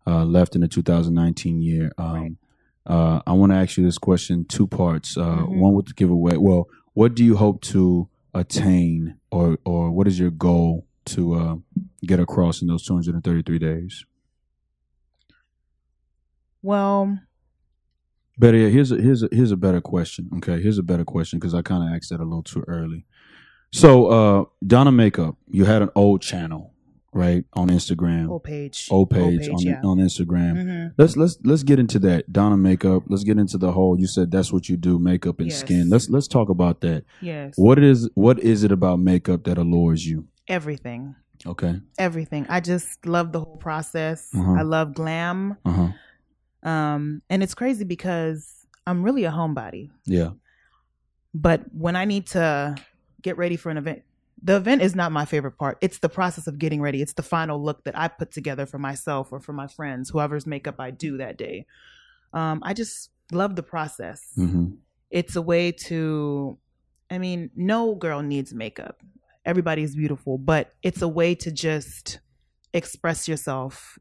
uh 0.08 0.24
left 0.24 0.56
in 0.56 0.62
the 0.62 0.68
2019 0.70 1.62
year 1.62 1.92
um 1.98 2.14
Right. 2.14 2.32
uh 2.86 3.22
i 3.28 3.34
want 3.34 3.52
to 3.52 3.58
ask 3.58 3.76
you 3.78 3.84
this 3.84 3.98
question 3.98 4.46
two 4.46 4.66
parts 4.66 5.18
uh 5.18 5.22
Mhm. 5.44 5.60
one 5.60 5.74
with 5.74 5.88
the 5.88 5.94
giveaway 5.94 6.38
well 6.38 6.68
what 6.94 7.16
do 7.16 7.26
you 7.26 7.36
hope 7.36 7.62
to 7.64 8.08
attain 8.34 9.16
or 9.30 9.58
or 9.66 9.92
what 9.92 10.08
is 10.08 10.20
your 10.20 10.32
goal 10.32 10.88
to 11.06 11.34
uh 11.34 11.56
get 12.06 12.20
across 12.22 12.62
in 12.62 12.68
those 12.70 12.86
233 12.86 13.60
days 13.60 14.06
Well, 16.64 17.18
Better 18.42 18.58
yet, 18.58 18.72
here's 18.72 18.92
a 18.92 18.96
here's 19.00 19.22
a 19.22 19.30
here's 19.32 19.52
a 19.52 19.58
better 19.66 19.82
question. 19.82 20.30
Okay, 20.38 20.60
here's 20.60 20.80
a 20.80 20.84
better 20.84 21.06
question 21.06 21.38
because 21.38 21.54
I 21.54 21.62
kind 21.62 21.84
of 21.88 21.96
asked 21.96 22.10
that 22.10 22.20
a 22.20 22.24
little 22.24 22.42
too 22.42 22.64
early. 22.68 23.06
So, 23.72 24.08
uh, 24.08 24.46
Donna 24.66 24.92
Makeup, 24.92 25.36
you 25.48 25.64
had 25.66 25.82
an 25.84 25.90
old 25.96 26.22
channel, 26.24 26.74
right, 27.14 27.46
on 27.54 27.70
Instagram, 27.70 28.30
old 28.30 28.44
page. 28.44 28.88
old 28.90 29.12
page, 29.12 29.48
on 29.48 29.60
yeah. 29.62 29.80
on 29.84 29.98
Instagram. 29.98 30.54
hmm 30.64 30.88
Let's 30.98 31.16
let's 31.16 31.38
let's 31.44 31.62
get 31.64 31.78
into 31.78 32.00
that 32.00 32.34
Donna 32.34 32.58
Makeup. 32.58 33.04
Let's 33.08 33.24
get 33.24 33.38
into 33.38 33.60
the 33.60 33.72
whole. 33.74 34.00
You 34.00 34.08
said 34.08 34.32
that's 34.32 34.52
what 34.52 34.68
you 34.70 34.76
do, 34.76 34.98
makeup 34.98 35.40
and 35.40 35.50
Yes. 35.50 35.60
skin. 35.60 35.90
Let's 35.92 36.10
let's 36.10 36.28
talk 36.28 36.50
about 36.50 36.82
that. 36.82 37.06
Yes. 37.22 37.54
What 37.58 37.78
is 37.78 38.10
what 38.16 38.40
is 38.40 38.64
it 38.64 38.72
about 38.72 39.00
makeup 39.00 39.44
that 39.44 39.58
allures 39.60 40.06
you? 40.06 40.26
Everything. 40.48 41.16
Okay. 41.46 41.80
Everything. 41.98 42.46
I 42.50 42.60
just 42.60 43.06
love 43.06 43.32
the 43.32 43.40
whole 43.40 43.58
process. 43.58 44.30
Uh-huh. 44.36 44.54
I 44.54 44.64
love 44.64 44.94
glam. 44.96 45.58
Uh 45.64 45.72
huh. 45.72 45.88
Um, 46.64 47.22
and 47.30 47.42
it's 47.44 47.54
crazy 47.56 47.84
because 47.84 48.66
I'm 48.86 49.04
really 49.04 49.26
a 49.26 49.32
homebody. 49.32 49.90
Yeah. 50.06 50.32
But 51.34 51.62
when 51.74 51.96
I 51.96 52.06
need 52.06 52.28
to 52.28 52.76
get 53.22 53.38
ready 53.38 53.56
for 53.56 53.70
an 53.70 53.78
event, 53.78 54.04
the 54.44 54.56
event 54.56 54.82
is 54.82 54.96
not 54.96 55.12
my 55.12 55.26
favorite 55.26 55.58
part. 55.58 55.78
It's 55.82 56.00
the 56.00 56.10
process 56.10 56.48
of 56.48 56.58
getting 56.58 56.82
ready. 56.82 57.02
It's 57.02 57.14
the 57.14 57.24
final 57.24 57.64
look 57.64 57.84
that 57.84 57.98
I 57.98 58.08
put 58.08 58.32
together 58.32 58.66
for 58.66 58.80
myself 58.80 59.32
or 59.32 59.40
for 59.40 59.54
my 59.54 59.68
friends, 59.68 60.10
whoever's 60.10 60.48
makeup 60.48 60.76
I 60.80 60.92
do 60.92 61.18
that 61.18 61.38
day. 61.38 61.68
Um, 62.34 62.62
I 62.64 62.74
just 62.74 63.12
love 63.32 63.56
the 63.56 63.64
process. 63.64 64.24
Mm-hmm. 64.38 64.76
It's 65.12 65.36
a 65.36 65.42
way 65.42 65.72
to, 65.74 66.58
I 67.10 67.18
mean, 67.18 67.52
no 67.56 67.96
girl 67.96 68.22
needs 68.22 68.54
makeup. 68.54 69.02
Everybody's 69.46 69.96
beautiful, 69.96 70.38
but 70.38 70.74
it's 70.82 71.02
a 71.02 71.08
way 71.08 71.36
to 71.36 71.52
just 71.52 72.20
express 72.74 73.28
yourself. 73.28 74.00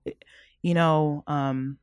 You 0.62 0.74
know, 0.74 1.24
um, 1.26 1.78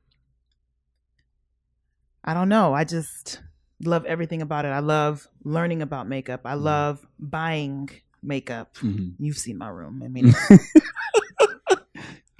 I 2.27 2.33
don't 2.33 2.49
know. 2.49 2.73
I 2.73 2.83
just 2.83 3.39
love 3.83 4.03
everything 4.05 4.41
about 4.41 4.65
it. 4.65 4.69
I 4.69 4.79
love 4.79 5.29
learning 5.45 5.81
about 5.81 6.09
makeup. 6.09 6.41
I 6.43 6.55
love 6.55 7.07
buying 7.17 7.89
makeup. 8.21 8.75
Mm-hmm. 8.79 9.23
You've 9.23 9.37
seen 9.37 9.57
my 9.57 9.69
room. 9.69 10.03
I 10.03 10.09
mean, 10.09 10.35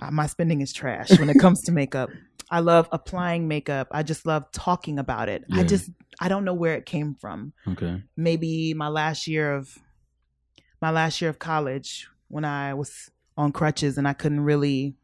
my 0.11 0.27
spending 0.27 0.59
is 0.59 0.73
trash 0.73 1.17
when 1.17 1.29
it 1.29 1.39
comes 1.39 1.61
to 1.63 1.71
makeup. 1.71 2.09
I 2.51 2.59
love 2.59 2.89
applying 2.91 3.47
makeup. 3.47 3.87
I 3.91 4.03
just 4.03 4.25
love 4.25 4.51
talking 4.51 4.99
about 4.99 5.29
it. 5.29 5.45
I 5.53 5.63
just 5.63 5.89
I 6.19 6.27
don't 6.27 6.43
know 6.43 6.53
where 6.53 6.75
it 6.75 6.85
came 6.85 7.15
from. 7.15 7.53
Okay. 7.65 8.03
Maybe 8.17 8.73
my 8.73 8.89
last 8.89 9.25
year 9.25 9.55
of 9.55 9.77
my 10.81 10.91
last 10.91 11.21
year 11.21 11.29
of 11.29 11.39
college 11.39 12.09
when 12.27 12.43
I 12.43 12.73
was 12.73 13.09
on 13.37 13.53
crutches 13.53 13.97
and 13.97 14.05
I 14.05 14.13
couldn't 14.13 14.41
really 14.41 14.95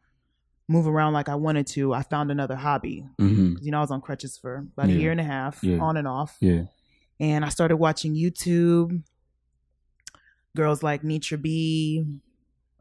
move 0.68 0.86
around 0.86 1.12
like 1.12 1.28
I 1.28 1.34
wanted 1.34 1.66
to. 1.68 1.92
I 1.92 2.02
found 2.02 2.30
another 2.30 2.56
hobby. 2.56 3.06
Mm-hmm. 3.20 3.56
You 3.60 3.70
know, 3.70 3.78
I 3.78 3.80
was 3.82 3.90
on 3.90 4.00
crutches 4.00 4.38
for 4.38 4.66
about 4.76 4.88
Yeah. 4.88 4.94
a 4.96 4.98
year 4.98 5.10
and 5.12 5.20
a 5.20 5.24
half, 5.24 5.62
Yeah. 5.62 5.78
on 5.78 5.96
and 5.96 6.08
off. 6.08 6.36
Yeah. 6.40 6.64
And 7.20 7.44
I 7.44 7.48
started 7.48 7.76
watching 7.76 8.14
YouTube. 8.14 9.02
Girls 10.56 10.82
like 10.82 11.02
Nitra 11.02 11.40
B, 11.40 12.04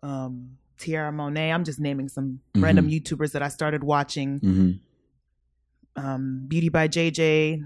um, 0.03 0.57
Tiara 0.77 1.11
Monet. 1.11 1.51
I'm 1.51 1.63
just 1.63 1.79
naming 1.79 2.07
some 2.07 2.39
Mhm. 2.55 2.63
random 2.63 2.87
YouTubers 2.89 3.31
that 3.31 3.41
I 3.41 3.47
started 3.47 3.83
watching. 3.83 4.39
Mm-hmm. 4.39 4.71
Um, 6.05 6.45
Beauty 6.47 6.69
by 6.69 6.87
JJ, 6.87 7.63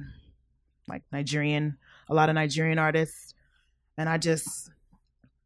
like 0.88 1.04
Nigerian, 1.12 1.78
a 2.10 2.14
lot 2.14 2.30
of 2.30 2.36
Nigerian 2.36 2.80
artists. 2.80 3.34
And 3.98 4.08
I 4.10 4.18
just 4.18 4.70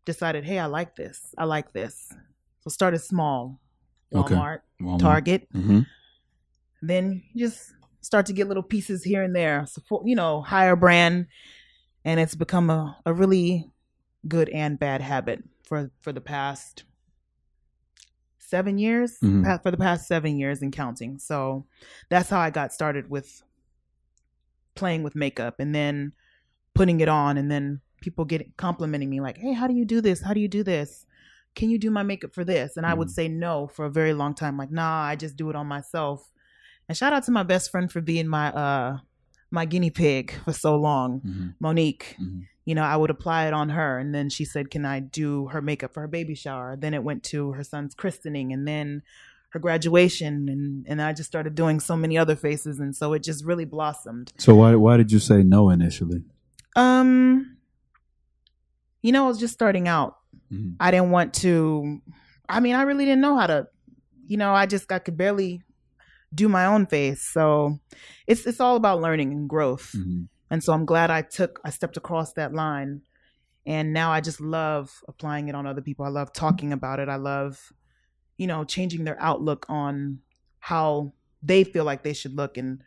decided, 0.06 0.44
hey, 0.44 0.60
I 0.60 0.66
like 0.66 0.96
this. 0.96 1.34
I 1.38 1.46
like 1.46 1.72
this. 1.74 2.12
So 2.62 2.70
started 2.70 3.00
small. 3.00 3.60
Okay. 4.14 4.36
Walmart, 4.36 4.60
Target. 5.00 5.48
Mm-hmm. 5.54 5.82
then 6.82 7.24
you 7.34 7.48
just 7.48 7.74
start 8.02 8.26
to 8.26 8.34
get 8.34 8.48
little 8.48 8.64
pieces 8.64 9.04
here 9.04 9.22
and 9.24 9.36
there 9.36 9.66
support 9.68 10.06
you 10.08 10.16
know 10.16 10.42
higher 10.42 10.76
brand 10.76 11.28
and 12.04 12.20
it's 12.20 12.34
become 12.36 12.70
a, 12.70 12.98
a 13.06 13.14
really 13.14 13.70
good 14.28 14.50
and 14.50 14.80
bad 14.80 15.02
habit 15.02 15.44
for 15.64 15.92
for 16.02 16.12
the 16.12 16.22
past 16.22 16.84
seven 18.40 18.78
years 18.78 19.18
Mhm. 19.22 19.62
for 19.64 19.72
the 19.72 19.78
past 19.78 20.08
seven 20.08 20.38
years 20.38 20.62
and 20.62 20.74
counting 20.74 21.20
so 21.20 21.66
that's 22.10 22.30
how 22.30 22.40
i 22.40 22.50
got 22.50 22.74
started 22.74 23.10
with 23.10 23.44
playing 24.76 25.04
with 25.04 25.16
makeup 25.16 25.60
and 25.60 25.74
then 25.76 26.12
putting 26.74 27.00
it 27.02 27.08
on 27.08 27.38
and 27.38 27.52
then 27.52 27.82
people 28.02 28.26
get 28.26 28.58
complimenting 28.58 29.10
me 29.10 29.22
like 29.22 29.38
hey 29.38 29.54
how 29.54 29.68
do 29.68 29.74
you 29.74 29.86
do 29.86 30.02
this 30.02 30.22
how 30.22 30.34
do 30.34 30.40
you 30.40 30.48
do 30.48 30.64
this 30.64 31.06
can 31.56 31.70
you 31.70 31.78
do 31.78 31.92
my 31.92 32.04
makeup 32.04 32.34
for 32.34 32.44
this 32.46 32.78
and 32.78 32.86
i 32.86 32.94
would 32.94 33.08
Mhm. 33.10 33.12
say 33.12 33.28
no 33.28 33.68
for 33.68 33.86
a 33.86 33.90
very 33.92 34.14
long 34.14 34.34
time 34.34 34.58
like 34.58 34.72
nah 34.72 35.02
i 35.04 35.16
just 35.16 35.36
do 35.36 35.50
it 35.50 35.56
on 35.56 35.68
myself 35.68 36.32
and 36.88 36.98
shout 36.98 37.14
out 37.14 37.24
to 37.24 37.32
my 37.32 37.44
best 37.44 37.70
friend 37.72 37.92
for 37.92 38.02
being 38.02 38.28
my 38.28 38.48
uh 38.52 38.98
my 39.54 39.66
guinea 39.66 39.90
pig 39.90 40.34
for 40.46 40.54
so 40.54 40.78
long, 40.78 41.20
Mm-hmm. 41.22 41.48
Monique. 41.60 42.16
Mhm. 42.22 42.48
You 42.64 42.76
know, 42.76 42.84
I 42.84 42.96
would 42.96 43.10
apply 43.10 43.48
it 43.48 43.54
on 43.54 43.70
her 43.70 43.98
and 44.00 44.16
then 44.16 44.30
she 44.30 44.46
said, 44.46 44.70
"Can 44.72 44.86
I 44.86 45.02
do 45.02 45.48
her 45.48 45.62
makeup 45.62 45.94
for 45.94 46.00
her 46.02 46.08
baby 46.08 46.36
shower?" 46.36 46.78
Then 46.78 46.94
it 46.94 47.04
went 47.04 47.24
to 47.34 47.52
her 47.54 47.64
son's 47.64 47.94
christening 47.94 48.54
and 48.54 48.66
then 48.66 49.02
her 49.50 49.60
graduation 49.60 50.48
and 50.48 50.86
and 50.88 51.02
I 51.02 51.12
just 51.12 51.28
started 51.28 51.54
doing 51.56 51.82
so 51.82 51.98
many 51.98 52.18
other 52.18 52.38
faces 52.38 52.80
and 52.80 52.96
so 52.96 53.12
it 53.12 53.24
just 53.24 53.44
really 53.44 53.66
blossomed. 53.66 54.32
So 54.38 54.56
why 54.56 54.76
why 54.76 54.96
did 54.96 55.12
you 55.12 55.20
say 55.20 55.44
no 55.44 55.70
initially? 55.70 56.24
Um 56.78 57.58
you 59.02 59.12
know, 59.12 59.26
I 59.26 59.28
was 59.28 59.40
just 59.40 59.54
starting 59.54 59.88
out. 59.90 60.16
Mhm. 60.52 60.76
I 60.80 60.92
didn't 60.92 61.12
want 61.12 61.34
to 61.36 62.02
I 62.50 62.60
mean, 62.60 62.76
I 62.76 62.82
really 62.84 63.06
didn't 63.06 63.22
know 63.22 63.38
how 63.38 63.48
to 63.48 63.68
you 64.28 64.38
know, 64.38 64.54
I 64.54 64.66
just 64.66 64.92
I 64.92 65.00
could 65.00 65.18
barely 65.18 65.62
do 66.34 66.48
my 66.48 66.66
own 66.66 66.86
face. 66.86 67.24
So 67.24 67.80
it's 68.28 68.46
it's 68.46 68.60
all 68.60 68.76
about 68.76 69.02
learning 69.02 69.32
and 69.32 69.50
growth. 69.50 69.92
Mhm. 69.96 70.28
And 70.50 70.64
so 70.64 70.74
I'm 70.74 70.86
glad 70.86 71.12
I 71.12 71.22
took 71.22 71.60
I 71.64 71.70
stepped 71.70 71.98
across 71.98 72.34
that 72.34 72.54
line. 72.54 73.02
And 73.66 73.94
now 73.94 74.12
I 74.12 74.22
just 74.22 74.42
love 74.42 74.92
applying 75.08 75.48
it 75.50 75.56
on 75.56 75.68
other 75.68 75.82
people. 75.82 76.04
I 76.06 76.10
love 76.10 76.34
talking 76.34 76.74
about 76.74 77.00
it. 77.00 77.10
I 77.10 77.16
love 77.18 77.72
you 78.38 78.48
know, 78.48 78.64
changing 78.64 79.04
their 79.04 79.22
outlook 79.22 79.66
on 79.70 80.20
how 80.60 81.14
they 81.44 81.64
feel 81.64 81.84
like 81.84 82.02
they 82.04 82.14
should 82.14 82.36
look 82.36 82.58
and 82.58 82.82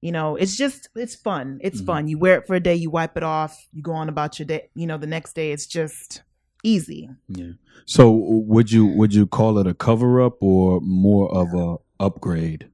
you 0.00 0.12
know, 0.12 0.36
it's 0.36 0.56
just 0.56 0.88
it's 0.94 1.14
fun. 1.16 1.58
It's 1.62 1.80
Mhm. 1.80 1.86
fun. 1.86 2.08
You 2.08 2.18
wear 2.18 2.36
it 2.38 2.46
for 2.46 2.54
a 2.54 2.60
day, 2.60 2.74
you 2.74 2.90
wipe 2.90 3.16
it 3.16 3.22
off, 3.22 3.66
you 3.72 3.82
go 3.82 3.92
on 3.92 4.08
about 4.08 4.38
your 4.38 4.46
day, 4.46 4.68
you 4.74 4.86
know, 4.86 4.98
the 4.98 5.06
next 5.06 5.34
day 5.34 5.50
it's 5.52 5.66
just 5.66 6.22
easy. 6.64 7.08
Yeah. 7.28 7.52
So 7.86 8.10
would 8.10 8.70
you 8.70 8.86
would 8.86 9.14
you 9.14 9.26
call 9.26 9.58
it 9.58 9.66
a 9.66 9.74
cover 9.74 10.20
up 10.20 10.42
or 10.42 10.80
more 10.80 11.30
of 11.32 11.54
a 11.54 11.76
upgrade? 12.02 12.68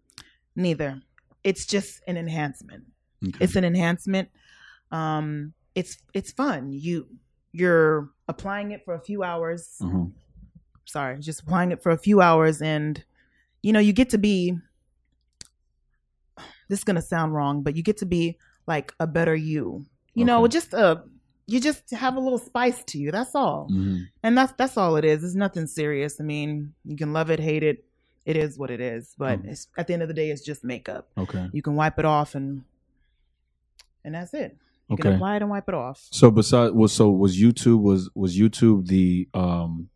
Neither. 0.56 1.02
It's 1.42 1.66
just 1.66 2.00
an 2.06 2.16
enhancement. 2.16 2.84
Okay. 3.26 3.38
It's 3.44 3.56
an 3.56 3.64
enhancement. 3.64 4.28
Um 4.90 5.54
it's 5.74 5.98
it's 6.12 6.32
fun. 6.32 6.72
You 6.72 7.06
you're 7.52 8.10
applying 8.28 8.72
it 8.72 8.84
for 8.84 8.94
a 8.94 9.00
few 9.00 9.22
hours. 9.22 9.76
uh-huh. 9.82 10.06
Sorry, 10.86 11.18
just 11.18 11.40
applying 11.40 11.72
it 11.72 11.82
for 11.82 11.90
a 11.90 11.98
few 11.98 12.20
hours 12.20 12.60
and 12.60 13.04
you 13.62 13.72
know, 13.72 13.80
you 13.80 13.92
get 13.92 14.10
to 14.10 14.18
be 14.18 14.58
this 16.68 16.80
is 16.80 16.84
going 16.84 16.96
to 16.96 17.02
sound 17.02 17.34
wrong, 17.34 17.62
but 17.62 17.76
you 17.76 17.82
get 17.82 17.98
to 17.98 18.06
be 18.06 18.38
like 18.66 18.92
a 18.98 19.06
better 19.06 19.34
you. 19.34 19.86
You 20.14 20.24
know, 20.24 20.46
just 20.46 20.72
a 20.72 21.02
you 21.46 21.60
just 21.60 21.90
have 21.90 22.16
a 22.16 22.20
little 22.20 22.38
spice 22.38 22.82
to 22.84 22.98
you. 22.98 23.10
That's 23.10 23.34
all. 23.34 23.68
Mhm. 23.70 24.06
And 24.22 24.36
that's 24.38 24.52
that's 24.56 24.76
all 24.76 24.96
it 24.96 25.04
is. 25.04 25.22
It's 25.24 25.34
nothing 25.34 25.66
serious. 25.66 26.20
I 26.20 26.24
mean, 26.24 26.74
you 26.84 26.96
can 26.96 27.12
love 27.12 27.30
it, 27.30 27.38
hate 27.40 27.62
it. 27.62 27.84
It 28.24 28.36
is 28.36 28.58
what 28.58 28.70
it 28.70 28.80
is. 28.80 29.14
But 29.18 29.42
Mhm. 29.42 29.48
it's, 29.50 29.68
at 29.76 29.86
the 29.86 29.92
end 29.92 30.02
of 30.02 30.08
the 30.08 30.14
day, 30.14 30.30
it's 30.30 30.40
just 30.42 30.64
makeup. 30.64 31.10
Okay. 31.18 31.48
You 31.52 31.60
can 31.60 31.74
wipe 31.74 31.98
it 31.98 32.04
off, 32.06 32.34
and 32.34 32.64
and 34.04 34.14
that's 34.14 34.34
it. 34.34 34.56
You 34.88 34.96
can 34.96 35.06
Okay. 35.08 35.16
apply 35.16 35.36
it 35.36 35.42
and 35.42 35.50
wipe 35.50 35.68
it 35.68 35.74
off. 35.74 36.06
So 36.10 36.30
besides 36.30 36.72
was 36.74 36.92
so 36.92 37.10
was 37.10 37.36
YouTube 37.38 37.80
was 37.80 38.10
was 38.14 38.36
YouTube 38.38 38.86
the 38.86 39.28
um 39.34 39.88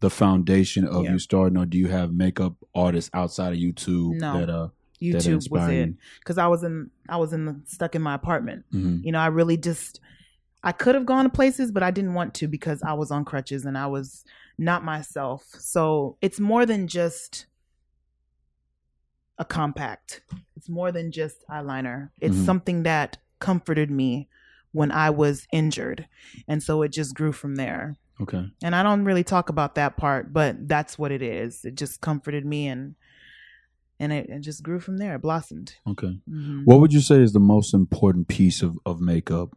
the 0.00 0.10
foundation 0.10 0.86
of 0.86 1.04
Yeah. 1.04 1.12
you 1.12 1.18
starting 1.18 1.56
or 1.56 1.64
do 1.66 1.78
you 1.78 1.88
have 1.88 2.12
makeup 2.12 2.54
artists 2.74 3.10
outside 3.14 3.52
of 3.54 3.58
YouTube 3.58 4.16
No. 4.20 4.38
that 4.38 4.50
uh 4.50 4.68
YouTube 5.00 5.50
was 5.50 5.68
it 5.70 5.94
because 6.18 6.36
I 6.38 6.46
was 6.46 6.62
in 6.64 6.90
I 7.08 7.16
was 7.16 7.32
in 7.32 7.44
the, 7.46 7.60
stuck 7.66 7.94
in 7.94 8.02
my 8.02 8.14
apartment. 8.14 8.64
Mhm. 8.72 9.04
You 9.04 9.12
know, 9.12 9.18
I 9.20 9.26
really 9.26 9.56
just 9.56 10.00
I 10.64 10.72
could 10.72 10.94
have 10.94 11.04
gone 11.06 11.24
to 11.24 11.30
places, 11.30 11.70
but 11.70 11.82
I 11.82 11.90
didn't 11.90 12.14
want 12.14 12.34
to 12.34 12.48
because 12.48 12.82
I 12.82 12.94
was 12.94 13.10
on 13.10 13.24
crutches 13.24 13.64
and 13.66 13.76
I 13.76 13.86
was 13.86 14.24
not 14.58 14.82
myself. 14.82 15.44
So 15.58 16.16
it's 16.22 16.40
more 16.40 16.64
than 16.64 16.88
just 16.88 17.46
a 19.38 19.44
compact. 19.44 20.22
It's 20.56 20.68
more 20.68 20.90
than 20.92 21.10
just 21.12 21.44
eyeliner. 21.50 22.10
It's 22.20 22.36
Mhm. 22.36 22.44
something 22.46 22.82
that 22.84 23.18
comforted 23.40 23.90
me 23.90 24.28
when 24.72 24.90
I 24.90 25.10
was 25.10 25.46
injured. 25.52 26.08
And 26.48 26.62
so 26.62 26.82
it 26.82 26.92
just 26.92 27.14
grew 27.14 27.32
from 27.32 27.56
there. 27.56 27.96
Okay. 28.20 28.48
And 28.62 28.74
I 28.76 28.82
don't 28.82 29.04
really 29.04 29.24
talk 29.24 29.48
about 29.48 29.74
that 29.74 29.96
part, 29.96 30.32
but 30.32 30.68
that's 30.68 30.98
what 30.98 31.10
it 31.12 31.20
is. 31.20 31.64
It 31.64 31.74
just 31.76 32.00
comforted 32.00 32.44
me 32.46 32.68
and 32.68 32.94
and 34.00 34.12
it, 34.12 34.28
it 34.28 34.40
just 34.40 34.64
grew 34.64 34.80
from 34.80 34.96
there. 34.96 35.14
It 35.14 35.22
blossomed. 35.22 35.76
Okay. 35.86 36.18
Mhm. 36.28 36.64
What 36.64 36.80
would 36.80 36.92
you 36.92 37.00
say 37.00 37.22
is 37.22 37.32
the 37.32 37.38
most 37.38 37.72
important 37.72 38.26
piece 38.26 38.60
of, 38.60 38.76
of 38.84 39.00
makeup? 39.00 39.56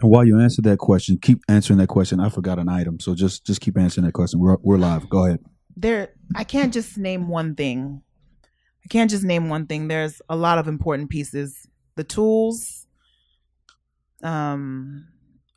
And 0.00 0.10
while 0.10 0.24
you 0.24 0.38
answer 0.40 0.62
that 0.62 0.78
question, 0.78 1.18
keep 1.20 1.40
answering 1.48 1.78
that 1.78 1.88
question. 1.88 2.20
I 2.20 2.28
forgot 2.28 2.58
an 2.58 2.68
item, 2.68 3.00
so 3.00 3.14
just 3.14 3.46
just 3.46 3.60
keep 3.60 3.78
answering 3.78 4.04
that 4.06 4.12
question. 4.12 4.40
We're 4.40 4.56
we're 4.62 4.78
live. 4.78 5.08
Go 5.08 5.24
ahead. 5.26 5.40
there 5.76 6.10
I 6.34 6.44
can't 6.44 6.72
just 6.72 6.98
name 6.98 7.28
one 7.28 7.54
thing 7.54 8.02
I 8.86 8.88
can't 8.88 9.10
just 9.10 9.24
name 9.24 9.48
one 9.48 9.66
thing. 9.66 9.88
There's 9.88 10.22
a 10.28 10.36
lot 10.36 10.58
of 10.58 10.68
important 10.68 11.10
pieces. 11.10 11.66
The 11.96 12.04
tools, 12.04 12.86
um, 14.22 15.08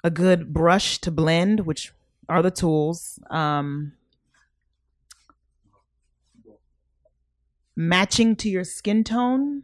a 0.03 0.09
good 0.09 0.51
brush 0.51 0.97
to 1.01 1.11
blend, 1.11 1.59
which 1.59 1.93
are 2.27 2.41
the 2.41 2.49
tools. 2.49 3.19
Um, 3.29 3.93
matching 7.75 8.35
to 8.37 8.49
your 8.49 8.63
skin 8.63 9.03
tone. 9.03 9.61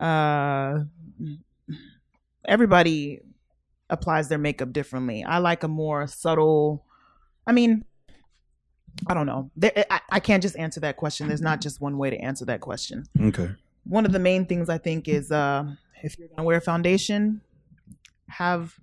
Uh, 0.00 0.80
everybody 2.46 3.20
applies 3.90 4.28
their 4.28 4.38
makeup 4.38 4.72
differently. 4.72 5.24
I 5.24 5.38
like 5.38 5.62
a 5.62 5.68
more 5.68 6.06
subtle. 6.06 6.84
I 7.46 7.52
mean, 7.52 7.84
I 9.06 9.14
don't 9.14 9.26
know. 9.26 9.50
There, 9.56 9.72
I, 9.90 10.00
I 10.10 10.20
can't 10.20 10.42
just 10.42 10.56
answer 10.56 10.80
that 10.80 10.96
question. 10.96 11.28
There's 11.28 11.42
not 11.42 11.60
just 11.60 11.80
one 11.80 11.98
way 11.98 12.10
to 12.10 12.16
answer 12.16 12.44
that 12.46 12.60
question. 12.60 13.04
Okay. 13.20 13.50
One 13.84 14.06
of 14.06 14.12
the 14.12 14.18
main 14.18 14.46
things 14.46 14.68
I 14.68 14.78
think 14.78 15.06
is 15.08 15.30
uh, 15.30 15.64
if 16.02 16.18
you're 16.18 16.28
gonna 16.28 16.44
wear 16.44 16.60
foundation, 16.60 17.40
have 18.28 18.74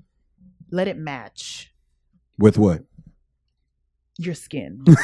let 0.72 0.88
it 0.88 0.98
match 0.98 1.72
With 2.38 2.58
what? 2.58 2.84
your 4.17 4.36
skin. 4.36 4.86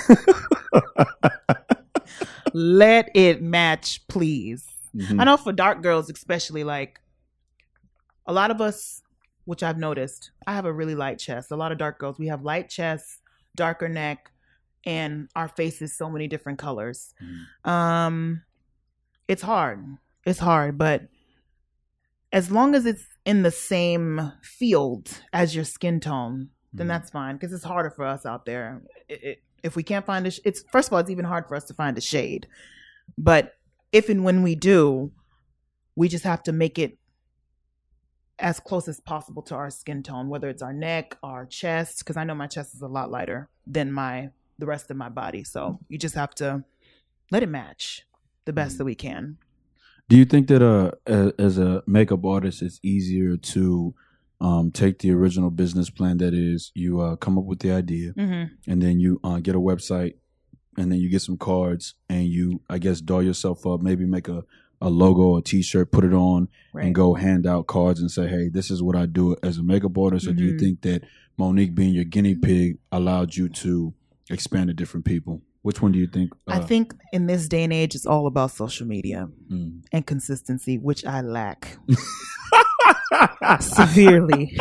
let 2.53 3.09
it 3.15 3.41
match, 3.41 4.05
please. 4.07 4.65
Mhm. 4.95 5.19
I 5.19 5.23
know 5.23 5.37
for 5.37 5.51
dark 5.51 5.81
girls, 5.83 6.09
especially, 6.09 6.63
like 6.63 6.99
a 8.29 8.33
lot 8.33 8.51
of 8.51 8.61
us, 8.61 9.01
which 9.45 9.63
I've 9.63 9.79
noticed, 9.79 10.29
I 10.45 10.53
have 10.53 10.65
a 10.65 10.71
really 10.73 10.93
light 10.95 11.17
chest. 11.17 11.49
A 11.51 11.55
lot 11.55 11.71
of 11.71 11.79
dark 11.79 11.97
girls, 11.99 12.19
we 12.19 12.27
have 12.27 12.43
light 12.43 12.69
chests, 12.69 13.19
darker 13.55 13.89
neck, 13.89 14.31
and 14.85 15.27
our 15.35 15.47
faces 15.47 15.97
so 15.97 16.09
many 16.09 16.27
different 16.27 16.59
colors. 16.59 17.13
Um, 17.65 18.43
it's 19.27 19.41
hard. 19.41 19.83
It's 20.25 20.39
hard, 20.39 20.77
but 20.77 21.07
as 22.31 22.51
long 22.51 22.75
as 22.75 22.85
it's 22.85 23.03
in 23.25 23.41
the 23.41 23.51
same 23.51 24.31
field 24.43 25.21
as 25.33 25.55
your 25.55 25.65
skin 25.65 25.99
tone, 25.99 26.49
then 26.71 26.85
Mhm. 26.85 26.89
that's 26.89 27.09
fine 27.09 27.35
because 27.35 27.51
it's 27.51 27.63
harder 27.63 27.89
for 27.89 28.05
us 28.05 28.25
out 28.27 28.45
there. 28.45 28.83
It, 29.07 29.23
it, 29.23 29.43
if 29.63 29.75
we 29.75 29.81
can't 29.81 30.05
find 30.05 30.27
a, 30.27 30.31
sh- 30.31 30.39
it's 30.45 30.63
first 30.71 30.87
of 30.89 30.93
all, 30.93 30.99
it's 30.99 31.09
even 31.09 31.25
hard 31.25 31.47
for 31.47 31.55
us 31.55 31.65
to 31.65 31.73
find 31.73 31.97
a 31.97 32.01
shade. 32.01 32.47
But 33.17 33.55
if 33.91 34.07
and 34.09 34.23
when 34.23 34.43
we 34.43 34.53
do, 34.55 35.11
we 35.95 36.07
just 36.07 36.23
have 36.25 36.43
to 36.43 36.51
make 36.51 36.77
it 36.77 36.97
as 38.39 38.59
close 38.59 38.87
as 38.87 38.99
possible 38.99 39.41
to 39.43 39.55
our 39.55 39.69
skin 39.69 40.01
tone, 40.03 40.29
whether 40.29 40.49
it's 40.49 40.61
our 40.61 40.73
neck, 40.73 41.17
our 41.23 41.45
chest, 41.45 41.99
because 41.99 42.17
I 42.17 42.23
know 42.23 42.35
my 42.35 42.47
chest 42.47 42.73
is 42.73 42.81
a 42.81 42.87
lot 42.87 43.11
lighter 43.11 43.49
than 43.67 43.91
my 43.91 44.29
the 44.57 44.65
rest 44.65 44.91
of 44.91 44.97
my 44.97 45.09
body. 45.09 45.43
So 45.43 45.79
you 45.87 45.97
just 45.97 46.15
have 46.15 46.35
to 46.35 46.63
let 47.31 47.43
it 47.43 47.49
match 47.49 48.05
the 48.45 48.53
best 48.53 48.77
that 48.77 48.85
we 48.85 48.95
can. 48.95 49.37
Do 50.09 50.17
you 50.17 50.25
think 50.25 50.47
that 50.47 50.61
uh, 50.61 50.91
as 51.37 51.57
a 51.57 51.83
makeup 51.85 52.25
artist, 52.25 52.61
it's 52.61 52.79
easier 52.81 53.37
to 53.37 53.93
um, 54.41 54.71
take 54.71 54.99
the 54.99 55.11
original 55.11 55.49
business 55.51 55.89
plan 55.89 56.17
that 56.17 56.33
is 56.33 56.71
you 56.73 56.99
uh, 56.99 57.15
come 57.17 57.37
up 57.37 57.43
with 57.43 57.59
the 57.59 57.71
idea 57.71 58.13
Mm-hmm. 58.13 58.71
and 58.71 58.81
then 58.81 58.99
you 58.99 59.19
uh, 59.23 59.39
get 59.39 59.55
a 59.55 59.59
website 59.59 60.15
and 60.77 60.91
then 60.91 60.99
you 60.99 61.09
get 61.09 61.21
some 61.21 61.37
cards 61.37 61.95
and 62.09 62.25
you 62.25 62.61
I 62.69 62.77
guess 62.79 63.01
doll 63.01 63.21
yourself 63.21 63.65
up, 63.67 63.81
maybe 63.81 64.05
make 64.05 64.27
a, 64.29 64.43
a 64.81 64.89
logo, 64.89 65.37
a 65.37 65.41
T-shirt, 65.41 65.91
put 65.91 66.03
it 66.03 66.13
on, 66.13 66.47
Right. 66.73 66.85
and 66.85 66.95
go 66.95 67.13
hand 67.15 67.45
out 67.45 67.67
cards 67.67 67.99
and 67.99 68.09
say, 68.09 68.27
"Hey, 68.27 68.49
this 68.49 68.71
is 68.71 68.81
what 68.81 68.95
I 68.95 69.05
do 69.05 69.35
as 69.43 69.57
a 69.57 69.63
makeup 69.63 69.97
artist." 69.97 70.27
Or 70.27 70.33
do 70.33 70.43
you 70.43 70.53
Mhm. 70.53 70.59
think 70.59 70.81
that 70.81 71.03
Monique 71.37 71.75
being 71.75 71.93
your 71.93 72.05
guinea 72.05 72.35
pig 72.35 72.77
allowed 72.91 73.35
you 73.35 73.49
to 73.49 73.93
expand 74.29 74.67
to 74.67 74.73
different 74.73 75.05
people? 75.05 75.41
Which 75.61 75.81
one 75.81 75.91
do 75.91 75.99
you 75.99 76.07
think? 76.07 76.33
I 76.47 76.59
uh, 76.59 76.65
think 76.65 76.93
in 77.11 77.27
this 77.27 77.49
day 77.49 77.63
and 77.65 77.73
age, 77.73 77.93
it's 77.93 78.05
all 78.05 78.27
about 78.27 78.51
social 78.51 78.87
media 78.87 79.27
mm. 79.51 79.81
and 79.91 80.05
consistency, 80.05 80.77
which 80.77 81.05
I 81.05 81.21
lack 81.21 81.77
severely. 83.59 84.57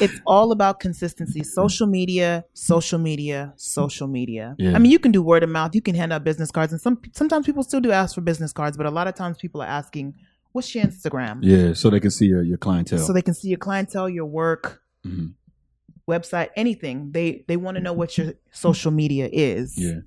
It's 0.00 0.20
all 0.26 0.52
about 0.52 0.80
consistency. 0.80 1.42
Social 1.42 1.86
media, 1.86 2.44
social 2.54 2.98
media, 2.98 3.52
social 3.56 4.06
media. 4.08 4.54
Yeah. 4.58 4.74
I 4.74 4.78
mean, 4.78 4.92
you 4.92 4.98
can 4.98 5.12
do 5.12 5.22
word 5.22 5.42
of 5.42 5.48
mouth. 5.50 5.74
You 5.74 5.82
can 5.82 5.94
hand 5.94 6.12
out 6.12 6.22
business 6.24 6.50
cards, 6.50 6.72
and 6.72 6.80
some 6.80 7.00
sometimes 7.12 7.46
people 7.46 7.62
still 7.62 7.80
do 7.80 7.90
ask 7.90 8.14
for 8.14 8.20
business 8.20 8.52
cards, 8.52 8.76
but 8.76 8.86
a 8.86 8.90
lot 8.90 9.06
of 9.08 9.14
times 9.14 9.38
people 9.38 9.60
are 9.62 9.66
asking, 9.68 10.14
"What's 10.52 10.74
your 10.74 10.84
Instagram?" 10.84 11.38
Yeah, 11.42 11.72
so 11.74 11.90
they 11.90 12.00
can 12.00 12.10
see 12.10 12.26
your, 12.26 12.42
your 12.42 12.58
clientele. 12.58 12.98
So 12.98 13.12
they 13.12 13.22
can 13.22 13.34
see 13.34 13.48
your 13.48 13.58
clientele, 13.58 14.08
your 14.08 14.26
work, 14.26 14.82
Mhm. 15.06 15.34
website, 16.08 16.48
anything. 16.56 17.12
They 17.12 17.44
they 17.48 17.56
want 17.56 17.76
to 17.76 17.82
know 17.82 17.92
what 17.92 18.16
your 18.18 18.34
social 18.52 18.90
media 18.90 19.28
is. 19.32 19.76
Yeah, 19.78 20.00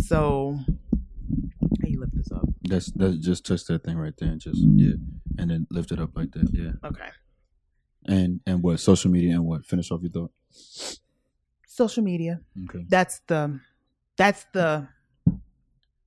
So, 0.00 0.58
you 1.84 2.00
lift 2.00 2.14
this 2.16 2.30
up? 2.32 2.48
that's 2.62 2.90
that's 2.92 3.16
just 3.16 3.44
touch 3.46 3.64
that 3.66 3.84
thing 3.84 3.96
right 3.96 4.14
there 4.18 4.30
and 4.30 4.40
just 4.40 4.60
yeah, 4.76 4.94
and 5.38 5.50
then 5.50 5.66
lift 5.70 5.90
it 5.92 5.98
up 5.98 6.10
like 6.16 6.30
that. 6.32 6.48
Yeah, 6.52 6.72
Okay. 6.88 7.08
And 8.06 8.40
and 8.46 8.62
what 8.62 8.80
social 8.80 9.10
media 9.10 9.32
and 9.34 9.44
what 9.44 9.64
finish 9.66 9.90
off 9.90 10.00
your 10.02 10.10
thought. 10.10 10.32
Social 11.66 12.02
media. 12.02 12.40
Okay. 12.68 12.84
That's 12.88 13.20
the 13.26 13.60
that's 14.16 14.44
the 14.52 14.88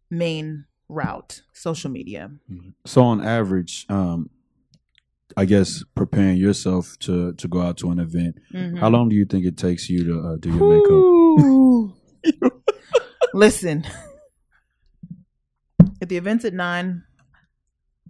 main 0.10 0.66
route. 0.90 1.42
Social 1.54 1.90
media. 1.90 2.32
So 2.86 3.04
on 3.04 3.22
average, 3.22 3.86
um, 3.90 4.30
I 5.36 5.46
guess 5.46 5.84
preparing 5.96 6.38
yourself 6.38 6.98
to 7.00 7.34
to 7.34 7.48
go 7.48 7.62
out 7.62 7.78
to 7.78 7.90
an 7.92 8.00
event, 8.00 8.38
Mhm. 8.54 8.78
how 8.80 8.90
long 8.90 9.10
do 9.10 9.16
you 9.16 9.26
think 9.26 9.46
it 9.46 9.58
takes 9.58 9.90
you 9.90 10.04
to 10.04 10.20
uh, 10.28 10.36
do 10.38 10.50
your 10.56 10.70
makeup? 10.70 12.54
Listen. 13.34 13.84
If 16.02 16.10
the 16.10 16.18
event's 16.18 16.46
at 16.46 16.54
nine, 16.54 17.04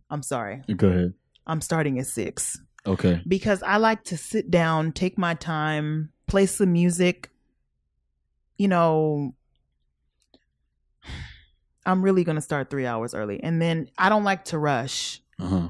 I'm 0.10 0.24
sorry. 0.24 0.64
Go 0.76 0.88
ahead. 0.88 1.14
I'm 1.46 1.62
starting 1.62 2.00
at 2.00 2.08
six. 2.08 2.60
Okay. 2.86 3.22
because 3.28 3.64
I 3.64 3.78
like 3.78 4.04
to 4.06 4.18
sit 4.18 4.52
down, 4.52 4.92
take 4.92 5.18
my 5.18 5.36
time, 5.36 6.12
play 6.28 6.46
some 6.46 6.74
music. 6.74 7.30
You 8.58 8.68
know, 8.68 9.36
I'm 11.86 12.02
really 12.02 12.24
going 12.24 12.36
to 12.36 12.42
start 12.42 12.70
three 12.70 12.86
hours 12.86 13.14
early. 13.14 13.42
And 13.42 13.62
then 13.62 13.88
I 13.98 14.10
don't 14.10 14.24
like 14.24 14.46
to 14.46 14.58
rush. 14.58 15.22
Uh 15.40 15.48
huh. 15.48 15.68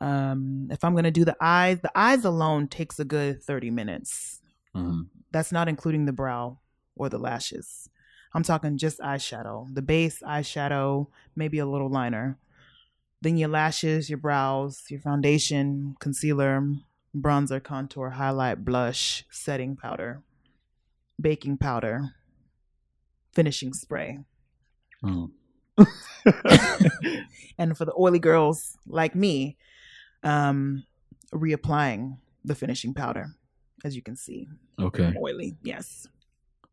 Um, 0.00 0.68
if 0.70 0.82
I'm 0.82 0.92
going 0.94 1.04
to 1.04 1.12
do 1.12 1.24
the 1.24 1.36
eyes, 1.40 1.78
the 1.80 1.92
eyes 1.94 2.24
alone 2.24 2.66
takes 2.66 2.98
a 2.98 3.04
good 3.04 3.42
30 3.42 3.70
minutes. 3.70 4.40
Uh-huh. 4.74 5.02
That's 5.30 5.52
not 5.52 5.68
including 5.68 6.06
the 6.06 6.12
brow 6.12 6.58
or 6.96 7.08
the 7.08 7.18
lashes. 7.18 7.88
I'm 8.34 8.42
talking 8.42 8.78
just 8.78 8.98
eyeshadow, 8.98 9.72
the 9.72 9.82
base 9.82 10.20
eyeshadow, 10.26 11.06
maybe 11.36 11.58
a 11.58 11.66
little 11.66 11.90
liner. 11.90 12.38
Then 13.22 13.36
your 13.36 13.48
lashes, 13.48 14.10
your 14.10 14.18
brows, 14.18 14.82
your 14.90 15.00
foundation, 15.00 15.94
concealer, 16.00 16.66
bronzer, 17.16 17.62
contour, 17.62 18.10
highlight, 18.10 18.64
blush, 18.64 19.24
setting 19.30 19.76
powder, 19.76 20.22
baking 21.20 21.58
powder, 21.58 22.10
finishing 23.32 23.72
spray. 23.72 24.18
Oh. 25.04 25.30
And 27.58 27.76
for 27.76 27.84
the 27.84 27.94
oily 27.96 28.18
girls 28.18 28.76
like 28.86 29.14
me, 29.14 29.56
um, 30.24 30.84
reapplying 31.32 32.18
the 32.44 32.56
finishing 32.56 32.92
powder, 32.92 33.36
as 33.84 33.94
you 33.94 34.02
can 34.02 34.16
see. 34.16 34.48
Okay. 34.80 35.14
Oily, 35.16 35.56
yes. 35.62 36.08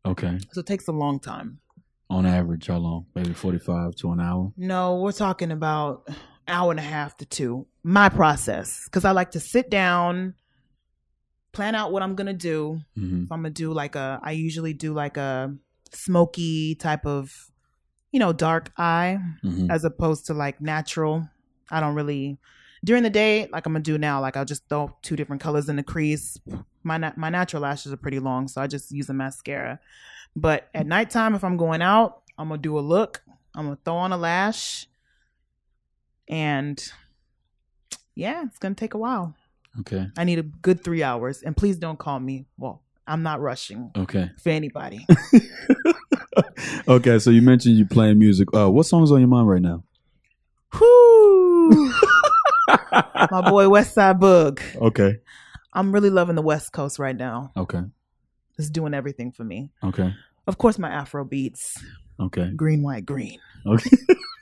Okay. 0.04 0.38
So 0.52 0.60
it 0.60 0.66
takes 0.66 0.88
a 0.88 0.92
long 0.92 1.20
time. 1.20 1.60
On 2.08 2.26
average, 2.26 2.66
how 2.66 2.78
long? 2.78 3.06
Maybe 3.14 3.32
forty-five 3.32 3.94
to 3.96 4.10
an 4.10 4.20
hour. 4.20 4.52
No, 4.56 4.96
we're 4.96 5.12
talking 5.12 5.52
about 5.52 6.08
hour 6.50 6.70
and 6.70 6.80
a 6.80 6.82
half 6.82 7.16
to 7.18 7.24
two. 7.24 7.66
My 7.82 8.08
process, 8.08 8.84
because 8.84 9.04
I 9.04 9.12
like 9.12 9.30
to 9.32 9.40
sit 9.40 9.70
down, 9.70 10.34
plan 11.52 11.74
out 11.74 11.92
what 11.92 12.02
I'm 12.02 12.14
gonna 12.14 12.32
do. 12.34 12.80
hmm 12.94 13.24
If 13.24 13.32
I'm 13.32 13.38
gonna 13.40 13.50
do 13.50 13.72
like 13.72 13.96
a, 13.96 14.20
I 14.22 14.32
usually 14.32 14.72
do 14.74 14.92
like 14.92 15.16
a 15.16 15.54
smoky 15.92 16.74
type 16.74 17.06
of, 17.06 17.50
you 18.12 18.20
know, 18.20 18.32
dark 18.32 18.72
eye 18.76 19.18
hmm 19.42 19.70
as 19.70 19.84
opposed 19.84 20.26
to 20.26 20.34
like 20.34 20.60
natural. 20.60 21.28
I 21.70 21.80
don't 21.80 21.94
really 21.94 22.38
during 22.84 23.02
the 23.02 23.10
day 23.10 23.48
like 23.52 23.66
I'm 23.66 23.72
gonna 23.72 23.82
do 23.82 23.98
now. 23.98 24.20
Like 24.20 24.36
I'll 24.36 24.44
just 24.44 24.68
throw 24.68 24.96
two 25.02 25.16
different 25.16 25.42
colors 25.42 25.68
in 25.68 25.76
the 25.76 25.82
crease. 25.82 26.38
My 26.82 26.96
na- 26.98 27.12
my 27.16 27.30
natural 27.30 27.62
lashes 27.62 27.92
are 27.92 27.96
pretty 27.98 28.18
long, 28.18 28.48
so 28.48 28.60
I 28.60 28.66
just 28.66 28.90
use 28.90 29.08
a 29.08 29.14
mascara. 29.14 29.78
But 30.36 30.68
at 30.74 30.86
nighttime, 30.86 31.34
if 31.34 31.42
I'm 31.44 31.56
going 31.56 31.82
out, 31.82 32.22
I'm 32.38 32.48
gonna 32.48 32.60
do 32.62 32.78
a 32.78 32.80
look. 32.80 33.22
I'm 33.54 33.66
gonna 33.66 33.78
throw 33.84 33.96
on 33.96 34.12
a 34.12 34.16
lash, 34.16 34.86
and 36.30 36.82
yeah, 38.14 38.42
it's 38.46 38.58
gonna 38.58 38.74
take 38.74 38.94
a 38.94 38.98
while. 38.98 39.34
Okay. 39.80 40.06
I 40.16 40.24
need 40.24 40.38
a 40.38 40.42
good 40.42 40.82
three 40.82 41.02
hours, 41.02 41.42
and 41.42 41.54
please 41.56 41.76
don't 41.76 41.98
call 41.98 42.18
me. 42.18 42.46
Well, 42.56 42.82
I'm 43.06 43.22
not 43.22 43.40
rushing 43.40 43.90
Okay. 43.96 44.30
for 44.42 44.48
anybody. 44.50 45.06
okay. 46.88 47.18
So 47.18 47.30
you 47.30 47.42
mentioned 47.42 47.76
you 47.76 47.84
playing 47.86 48.18
music. 48.18 48.48
Uh, 48.54 48.70
what 48.70 48.86
songs 48.86 49.12
on 49.12 49.18
your 49.20 49.28
mind 49.28 49.48
right 49.48 49.60
now? 49.62 49.84
Whoo! 50.80 51.92
My 53.30 53.42
boy 53.48 53.68
West 53.68 53.94
Side 53.94 54.18
Bug. 54.20 54.60
Okay. 54.76 55.18
I'm 55.72 55.92
really 55.92 56.10
loving 56.10 56.36
the 56.36 56.42
West 56.42 56.72
Coast 56.72 56.98
right 56.98 57.16
now. 57.16 57.52
Okay. 57.56 57.80
It's 58.58 58.70
doing 58.70 58.92
everything 58.94 59.30
for 59.32 59.44
me. 59.44 59.70
Okay. 59.84 60.12
Of 60.46 60.58
course, 60.58 60.78
my 60.78 60.88
Afro 60.88 61.24
beats, 61.24 61.82
Okay. 62.18 62.50
green, 62.56 62.82
white, 62.82 63.06
green. 63.06 63.38
Okay. 63.66 63.90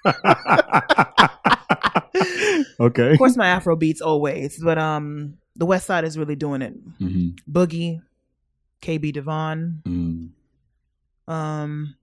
okay. 2.81 3.13
Of 3.13 3.19
course, 3.19 3.37
my 3.37 3.49
Afro 3.49 3.77
beats 3.77 4.01
always, 4.01 4.59
but 4.63 4.79
um, 4.79 5.39
the 5.57 5.67
West 5.67 5.87
Side 5.87 6.05
is 6.05 6.19
really 6.19 6.37
doing 6.37 6.63
it. 6.63 6.73
hmm 6.99 7.31
Boogie, 7.51 8.01
KB 8.83 9.13
Devon, 9.13 9.83
mm 9.87 10.29
um, 11.29 11.95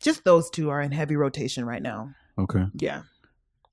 just 0.00 0.24
those 0.24 0.48
two 0.50 0.70
are 0.70 0.80
in 0.80 0.90
heavy 0.90 1.16
rotation 1.16 1.66
right 1.66 1.82
now. 1.82 2.14
Okay. 2.38 2.64
Yeah. 2.74 3.02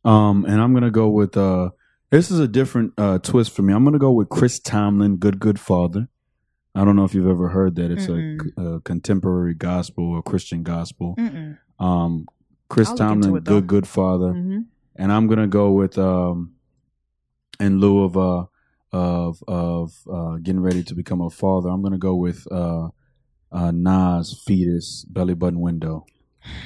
Um, 0.04 0.46
and 0.46 0.62
I'm 0.62 0.74
gonna 0.74 0.91
go 0.91 1.10
with 1.10 1.38
uh, 1.38 1.70
this 2.10 2.30
is 2.30 2.39
a 2.39 2.48
different 2.48 2.94
uh 2.98 3.20
twist 3.20 3.52
for 3.52 3.62
me. 3.62 3.74
I'm 3.74 3.84
gonna 3.84 4.00
go 4.00 4.12
with 4.12 4.30
Chris 4.30 4.60
Tomlin, 4.60 5.17
"Good 5.17 5.39
Good 5.39 5.60
Father." 5.60 6.10
I 6.74 6.86
don't 6.86 6.96
know 6.96 7.04
if 7.04 7.13
you've 7.13 7.28
ever 7.28 7.50
heard 7.50 7.76
that. 7.76 7.91
It's 7.91 8.08
a, 8.08 8.62
a 8.62 8.80
contemporary 8.82 9.54
gospel 9.54 10.12
or 10.12 10.24
Christian 10.24 10.63
gospel. 10.63 11.15
Mm-mm. 11.20 11.58
Um, 11.80 12.28
Chris 12.70 12.89
I'll 12.89 12.96
Tomlin, 12.96 13.39
"Good 13.39 13.67
Good 13.67 13.88
Father," 13.88 14.32
hmm 14.32 14.60
and 14.96 15.12
I'm 15.12 15.28
gonna 15.28 15.48
go 15.48 15.72
with 15.72 15.98
um, 15.98 16.54
in 17.60 17.80
lieu 17.80 18.04
of 18.04 18.18
uh 18.18 18.46
of 18.92 19.44
of 19.48 19.94
uh 20.12 20.38
getting 20.38 20.62
ready 20.62 20.84
to 20.84 20.96
become 20.96 21.22
a 21.22 21.30
father, 21.30 21.70
I'm 21.70 21.82
gonna 21.82 21.98
go 21.98 22.16
with 22.16 22.46
uh, 22.52 22.90
uh 23.52 23.72
Nas 23.72 24.42
fetus 24.46 25.06
belly 25.06 25.34
button 25.34 25.62
window. 25.62 26.06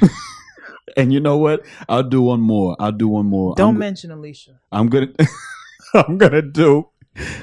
and 0.98 1.14
you 1.14 1.20
know 1.20 1.38
what? 1.38 1.66
I'll 1.88 2.04
do 2.04 2.22
one 2.22 2.42
more. 2.42 2.76
I'll 2.80 2.92
do 2.92 3.08
one 3.08 3.26
more. 3.26 3.56
Don't 3.56 3.76
I'm, 3.76 3.80
mention 3.80 4.12
Alicia. 4.12 4.60
I'm 4.72 4.88
gonna 4.88 5.08
I'm 5.94 6.18
gonna 6.18 6.42
do 6.42 6.90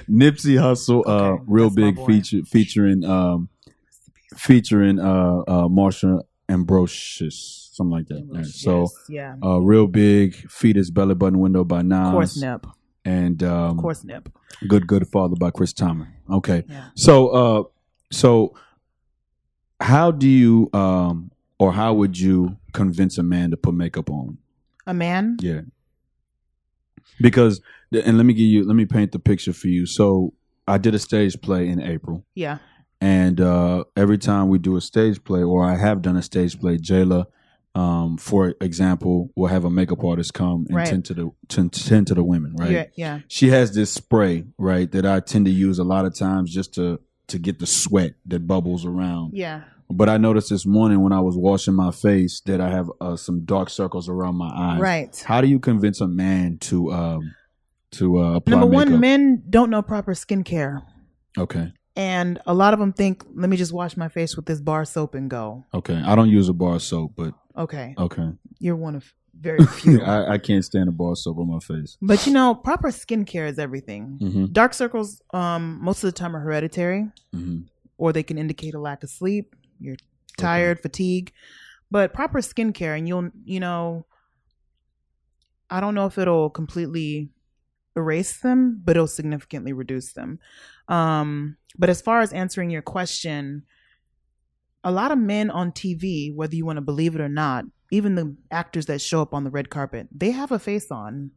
Nipsey 0.09 0.59
Hussle, 0.59 1.07
uh, 1.07 1.33
Okay, 1.33 1.45
real 1.47 1.71
big 1.71 2.05
feature 2.05 2.45
featuring 2.45 3.05
um 3.05 3.49
featuring 4.37 4.99
uh 4.99 5.41
uh 5.47 5.69
Marsha 5.69 6.23
Ambrosius, 6.49 7.71
something 7.73 7.91
like 7.93 8.09
that. 8.09 8.27
Yeah. 8.33 8.43
So 8.45 8.81
Yes, 8.83 8.95
yeah. 9.09 9.35
uh 9.43 9.59
real 9.61 9.87
big 9.87 10.35
fetus 10.51 10.91
belly 10.91 11.15
button 11.15 11.39
window 11.41 11.65
by 11.65 11.83
Nas 11.83 12.09
Of 12.09 12.13
course, 12.13 12.37
Nip. 12.41 12.67
and 13.05 13.43
um 13.43 13.71
Of 13.71 13.77
course, 13.79 14.05
Nip. 14.05 14.29
Good 14.69 14.87
Good 14.87 15.09
Father 15.09 15.37
by 15.37 15.51
Chris 15.51 15.73
Tomlin. 15.73 16.09
Okay. 16.31 16.65
Yeah. 16.69 16.85
So 16.95 17.29
uh 17.29 17.63
so 18.11 18.55
how 19.81 20.11
do 20.11 20.29
you 20.29 20.69
um 20.73 21.31
or 21.59 21.73
how 21.73 21.95
would 21.95 22.19
you 22.19 22.57
convince 22.73 23.19
a 23.19 23.23
man 23.23 23.51
to 23.51 23.57
put 23.57 23.75
makeup 23.75 24.11
on? 24.11 24.39
A 24.87 24.95
man. 24.95 25.37
Yeah. 25.41 25.63
Because 27.21 27.61
and 27.93 28.17
let 28.17 28.25
me 28.27 28.35
give 28.35 28.47
you 28.47 28.65
let 28.67 28.75
me 28.77 28.85
paint 28.85 29.13
the 29.13 29.19
picture 29.19 29.53
for 29.53 29.69
you. 29.69 29.87
So 29.87 30.35
I 30.67 30.79
did 30.79 30.95
a 30.95 30.99
stage 30.99 31.41
play 31.41 31.69
in 31.69 31.81
April 31.81 32.25
Yeah. 32.35 32.59
And 33.03 33.41
uh 33.41 33.85
every 33.97 34.19
time 34.19 34.49
we 34.49 34.59
do 34.59 34.77
a 34.77 34.81
stage 34.81 35.23
play 35.25 35.43
or 35.43 35.65
I 35.65 35.77
have 35.77 36.01
done 36.03 36.17
a 36.17 36.23
stage 36.23 36.59
play, 36.61 36.79
Jayla 36.79 37.27
um, 37.75 38.19
for 38.19 38.55
example, 38.61 39.31
will 39.35 39.47
have 39.49 39.65
a 39.65 39.71
makeup 39.71 40.05
artist 40.05 40.35
come 40.35 40.67
and 40.69 40.77
Right. 40.77 40.87
tend 40.87 41.07
to 41.07 41.15
the 41.15 41.31
tend, 41.49 41.73
tend 41.73 42.07
to 42.09 42.15
the 42.15 42.23
women, 42.23 42.55
right? 42.59 42.71
Yeah. 42.71 42.85
Yeah. 42.97 43.21
She 43.29 43.49
has 43.49 43.75
this 43.75 43.91
spray, 43.91 44.45
right, 44.59 44.91
that 44.93 45.07
I 45.07 45.21
tend 45.21 45.47
to 45.47 45.51
use 45.51 45.79
a 45.79 45.85
lot 45.85 46.05
of 46.05 46.15
times 46.15 46.53
just 46.53 46.75
to 46.75 47.01
to 47.29 47.39
get 47.39 47.59
the 47.61 47.67
sweat 47.67 48.13
that 48.27 48.47
bubbles 48.47 48.85
around. 48.85 49.33
Yeah. 49.35 49.63
But 49.89 50.09
I 50.11 50.19
noticed 50.19 50.51
this 50.51 50.67
morning 50.67 51.01
when 51.03 51.13
I 51.15 51.21
was 51.21 51.35
washing 51.37 51.75
my 51.75 51.91
face 51.93 52.41
that 52.47 52.61
I 52.61 52.69
have 52.71 52.91
uh, 53.01 53.17
some 53.17 53.45
dark 53.47 53.71
circles 53.71 54.07
around 54.09 54.37
my 54.37 54.51
eyes. 54.55 54.81
Right. 54.81 55.25
How 55.27 55.41
do 55.41 55.49
you 55.49 55.59
convince 55.59 56.01
a 56.03 56.07
man 56.09 56.59
to 56.69 56.93
um 56.93 57.35
to 57.93 58.19
uh, 58.19 58.35
apply 58.37 58.51
Number 58.51 58.67
makeup? 58.69 58.91
one, 58.93 59.01
men 59.01 59.43
don't 59.49 59.71
know 59.71 59.81
proper 59.83 60.13
skincare. 60.13 60.83
Okay, 61.39 61.73
And 61.95 62.41
a 62.47 62.55
lot 62.55 62.73
of 62.73 62.81
them 62.81 62.93
think, 62.93 63.23
let 63.35 63.51
me 63.51 63.57
just 63.57 63.73
wash 63.73 63.97
my 63.97 64.09
face 64.09 64.35
with 64.37 64.47
this 64.47 64.61
bar 64.61 64.85
soap 64.85 65.15
and 65.15 65.29
go. 65.29 65.65
okay. 65.75 65.95
I 65.97 66.15
don't 66.15 66.31
use 66.31 66.49
a 66.49 66.53
bar 66.55 66.79
soap, 66.81 67.13
but 67.17 67.35
Okay. 67.57 67.95
okay. 67.99 68.31
You're 68.59 68.77
one 68.77 68.95
of 68.97 69.13
very 69.39 69.65
few. 69.81 70.03
I, 70.03 70.35
I 70.35 70.39
can't 70.39 70.65
stand 70.65 70.89
a 70.89 70.93
bar 70.93 71.15
soap 71.17 71.39
on 71.39 71.49
my 71.51 71.59
face. 71.59 71.99
but 72.01 72.27
you 72.27 72.33
know, 72.33 72.55
proper 72.55 72.89
skincare 72.89 73.47
is 73.49 73.59
everything. 73.59 74.19
hmm 74.21 74.47
Dark 74.47 74.73
circles, 74.73 75.21
um, 75.35 75.79
most 75.83 76.03
of 76.03 76.09
the 76.09 76.13
time 76.19 76.35
are 76.35 76.41
hereditary, 76.41 77.11
hmm 77.33 77.61
or 77.99 78.13
they 78.13 78.23
can 78.23 78.37
indicate 78.39 78.75
a 78.75 78.81
lack 78.81 79.03
of 79.05 79.11
sleep. 79.11 79.55
You're 79.79 79.97
tired, 80.37 80.81
fatigue. 80.81 81.33
But 81.91 82.13
proper 82.15 82.39
skincare, 82.41 82.97
and 82.99 83.07
you'll, 83.07 83.31
you 83.45 83.61
know, 83.61 84.07
I 85.71 85.81
don't 85.81 85.95
know 85.95 86.07
if 86.07 86.19
it'll 86.19 86.51
completely 86.51 87.31
erase 87.97 88.39
them, 88.41 88.81
but 88.85 88.97
it'll 88.97 89.07
significantly 89.07 89.73
reduce 89.73 90.13
them. 90.13 90.39
Um, 90.89 91.57
but 91.79 91.89
as 91.91 92.01
far 92.01 92.21
as 92.21 92.33
answering 92.33 92.71
your 92.71 92.83
question, 92.83 93.65
a 94.85 94.91
lot 94.91 95.13
of 95.13 95.19
men 95.19 95.51
on 95.51 95.73
TV, 95.73 96.35
whether 96.35 96.55
you 96.55 96.65
want 96.67 96.77
to 96.79 96.81
believe 96.83 97.15
it 97.15 97.21
or 97.21 97.29
not, 97.29 97.65
even 97.91 98.15
the 98.15 98.35
actors 98.51 98.87
that 98.87 99.01
show 99.01 99.23
up 99.23 99.35
on 99.35 99.45
the 99.45 99.51
red 99.51 99.71
carpet, 99.71 100.09
they 100.15 100.31
have 100.31 100.51
a 100.53 100.59
face 100.59 100.91
on. 100.91 101.31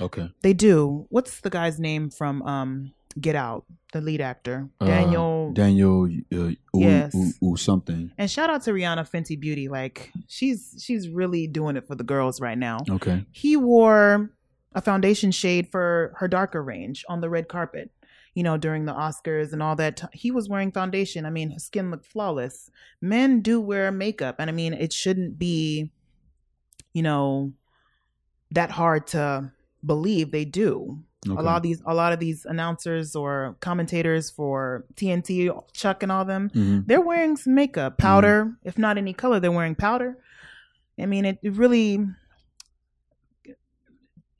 Okay. 0.00 0.30
They 0.42 0.52
do. 0.52 1.06
What's 1.10 1.40
the 1.40 1.50
guy's 1.50 1.78
name 1.80 2.10
from 2.10 2.42
um, 2.42 2.92
Get 3.20 3.34
Out? 3.34 3.64
The 3.92 4.00
lead 4.00 4.20
actor, 4.20 4.68
Uh, 4.80 4.86
Daniel. 4.86 5.52
Daniel. 5.52 6.04
Uh, 6.32 6.36
ooh, 6.36 6.56
Yes. 6.74 7.14
ooh, 7.14 7.32
ooh, 7.52 7.56
something. 7.56 8.10
and 8.18 8.30
shout 8.30 8.50
out 8.50 8.62
to 8.64 8.72
Rihanna 8.72 9.08
Fenty 9.10 9.40
Beauty. 9.40 9.68
Like 9.68 10.12
she's 10.28 10.76
she's 10.84 11.08
really 11.08 11.46
doing 11.46 11.76
it 11.76 11.86
for 11.86 11.94
the 11.94 12.04
girls 12.04 12.40
right 12.42 12.58
now. 12.58 12.80
Okay. 12.90 13.24
He 13.32 13.56
wore 13.56 14.30
a 14.76 14.80
foundation 14.80 15.32
shade 15.32 15.66
for 15.72 16.12
her 16.18 16.28
darker 16.28 16.62
range 16.62 17.04
on 17.08 17.20
the 17.20 17.28
red 17.28 17.48
carpet. 17.48 17.90
You 18.34 18.42
know, 18.42 18.56
during 18.58 18.84
the 18.84 18.92
Oscars 18.92 19.52
and 19.54 19.62
all 19.62 19.74
that, 19.76 19.96
t- 19.96 20.06
he 20.12 20.30
was 20.30 20.46
wearing 20.48 20.70
foundation. 20.70 21.24
I 21.24 21.30
mean, 21.30 21.50
his 21.50 21.64
skin 21.64 21.90
looked 21.90 22.04
flawless. 22.06 22.70
Men 23.00 23.40
do 23.40 23.58
wear 23.60 23.90
makeup, 23.90 24.36
and 24.38 24.50
I 24.50 24.52
mean, 24.52 24.74
it 24.74 24.92
shouldn't 24.92 25.38
be, 25.38 25.90
you 26.92 27.02
know, 27.02 27.52
that 28.50 28.70
hard 28.70 29.06
to 29.08 29.50
believe 29.84 30.30
they 30.32 30.44
do. 30.44 30.98
Okay. 31.26 31.40
A 31.40 31.42
lot 31.42 31.56
of 31.56 31.62
these, 31.62 31.82
a 31.86 31.94
lot 31.94 32.12
of 32.12 32.18
these 32.20 32.44
announcers 32.44 33.16
or 33.16 33.56
commentators 33.60 34.30
for 34.30 34.84
TNT, 34.96 35.50
Chuck, 35.72 36.02
and 36.02 36.12
all 36.12 36.24
them, 36.26 36.50
Mhm. 36.50 36.86
they're 36.86 37.00
wearing 37.00 37.36
some 37.38 37.54
makeup, 37.54 37.96
powder. 37.98 38.54
If 38.64 38.76
not 38.78 38.98
any 38.98 39.14
color, 39.14 39.40
they're 39.40 39.50
wearing 39.50 39.74
powder. 39.74 40.18
I 41.00 41.06
mean, 41.06 41.24
it, 41.24 41.38
it 41.42 41.54
really, 41.54 42.06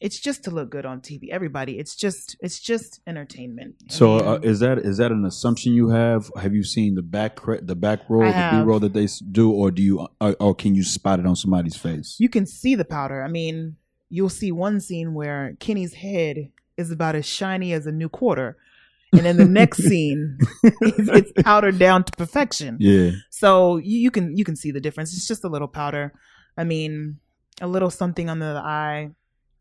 it's 0.01 0.19
just 0.21 0.45
to 0.45 0.51
look 0.51 0.71
good 0.71 0.85
on 0.85 1.01
TV. 1.01 1.31
Everybody, 1.31 1.79
it's 1.79 1.97
just, 1.97 2.37
it's 2.41 2.61
just 2.61 3.01
entertainment. 3.07 3.77
So 3.89 4.17
uh, 4.17 4.41
is 4.43 4.61
that 4.61 4.79
is 4.79 4.99
that 4.99 5.11
an 5.11 5.25
assumption 5.25 5.73
you 5.73 5.89
have? 5.89 6.31
Have 6.37 6.55
you 6.55 6.63
seen 6.63 6.95
the 6.95 7.03
back 7.03 7.41
the 7.63 7.75
back 7.75 8.01
roll, 8.09 8.31
the 8.31 8.49
B 8.53 8.59
roll 8.63 8.79
that 8.81 8.93
they 8.93 9.09
do, 9.33 9.51
or 9.51 9.71
do 9.71 9.83
you 9.83 10.09
uh, 10.21 10.35
or 10.39 10.55
can 10.55 10.75
you 10.75 10.85
spot 10.85 11.19
it 11.19 11.27
on 11.27 11.37
somebody's 11.37 11.77
face? 11.77 12.17
you 12.19 12.29
can 12.29 12.47
see 12.47 12.75
the 12.75 12.85
powder. 12.85 13.23
I 13.23 13.29
mean, 13.29 13.77
you'll 14.11 14.29
see 14.29 14.53
one 14.53 14.81
scene 14.81 15.15
where 15.15 15.57
Kenny's 15.61 15.95
head 15.95 16.51
is 16.77 16.91
about 16.91 17.15
as 17.15 17.27
shiny 17.27 17.73
as 17.73 17.87
a 17.87 17.93
new 17.93 18.09
quarter. 18.09 18.57
And 19.13 19.25
then 19.25 19.37
the 19.39 19.47
next 19.47 19.79
scene, 19.89 20.37
it's 20.63 21.09
it's 21.09 21.33
powdered 21.43 21.79
down 21.79 22.05
to 22.05 22.13
perfection. 22.13 22.77
yeah. 22.81 23.13
So 23.31 23.79
you, 23.79 23.99
you 23.99 24.11
can 24.11 24.37
you 24.37 24.45
can 24.45 24.57
see 24.57 24.73
the 24.73 24.81
difference. 24.81 25.15
It's 25.15 25.27
just 25.27 25.45
a 25.45 25.49
little 25.49 25.69
powder. 25.69 26.13
I 26.59 26.65
mean, 26.65 27.19
a 27.61 27.67
little 27.67 27.91
something 27.91 28.29
under 28.29 28.53
the 28.53 28.61
eye 28.61 29.11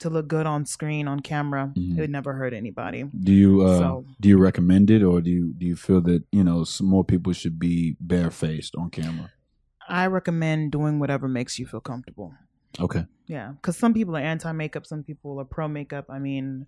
to 0.06 0.10
look 0.16 0.28
good 0.28 0.46
on 0.46 0.66
screen 0.66 1.08
on 1.08 1.20
camera. 1.20 1.72
Mhm. 1.76 1.98
It 1.98 2.02
would 2.02 2.10
never 2.20 2.34
hurt 2.34 2.54
anybody. 2.54 3.02
Do 3.28 3.34
you 3.34 3.52
uh, 3.68 3.78
So- 3.80 4.06
do 4.22 4.30
you 4.30 4.38
recommend 4.38 4.90
it, 4.96 5.02
or 5.04 5.22
do 5.22 5.30
you 5.38 5.54
do 5.60 5.66
you 5.66 5.76
feel 5.76 6.02
that 6.10 6.22
you 6.32 6.44
know 6.44 6.66
more 6.82 7.04
people 7.04 7.34
should 7.34 7.58
be 7.60 7.96
barefaced 8.00 8.74
on 8.76 8.90
camera? 8.90 9.30
I 9.88 10.08
recommend 10.08 10.72
doing 10.72 11.00
whatever 11.00 11.28
makes 11.28 11.60
you 11.60 11.66
feel 11.68 11.82
comfortable. 11.92 12.34
Okay. 12.80 13.06
Yeah, 13.28 13.54
because 13.54 13.78
some 13.78 13.94
people 13.94 14.16
are 14.18 14.26
anti 14.34 14.52
makeup, 14.52 14.86
some 14.86 15.04
people 15.04 15.40
are 15.42 15.46
pro 15.56 15.68
makeup. 15.68 16.06
I 16.10 16.20
mean, 16.20 16.66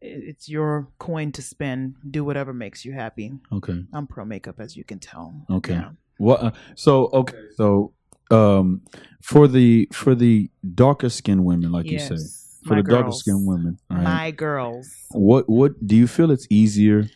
it's 0.00 0.48
your 0.48 0.88
coin 0.98 1.32
to 1.32 1.42
spend. 1.42 1.94
Do 2.10 2.24
whatever 2.24 2.52
makes 2.52 2.84
you 2.84 2.92
happy. 2.92 3.32
Okay. 3.52 3.84
I'm 3.92 4.06
pro 4.06 4.24
makeup, 4.24 4.56
as 4.60 4.76
you 4.76 4.84
can 4.84 4.98
tell. 4.98 5.46
Okay. 5.48 5.74
Yeah. 5.74 5.90
What? 6.18 6.40
Uh, 6.42 6.50
so 6.74 7.08
okay. 7.12 7.38
So 7.56 7.92
um, 8.30 8.82
for 9.22 9.48
the 9.48 9.88
for 9.92 10.14
the 10.14 10.50
darker 10.74 11.08
skinned 11.08 11.44
women, 11.44 11.72
like 11.72 11.86
you 11.86 11.98
say, 11.98 12.14
Yes, 12.14 12.43
for 12.64 12.74
my 12.74 12.82
the 12.82 12.90
darker 12.90 13.12
skinned 13.12 13.46
women, 13.46 13.78
right? 13.90 14.02
My 14.02 14.30
girls. 14.30 14.88
What 15.10 15.48
what 15.48 15.86
do 15.86 15.96
you 15.96 16.06
feel 16.06 16.30
it's 16.30 16.46
easier 16.50 17.08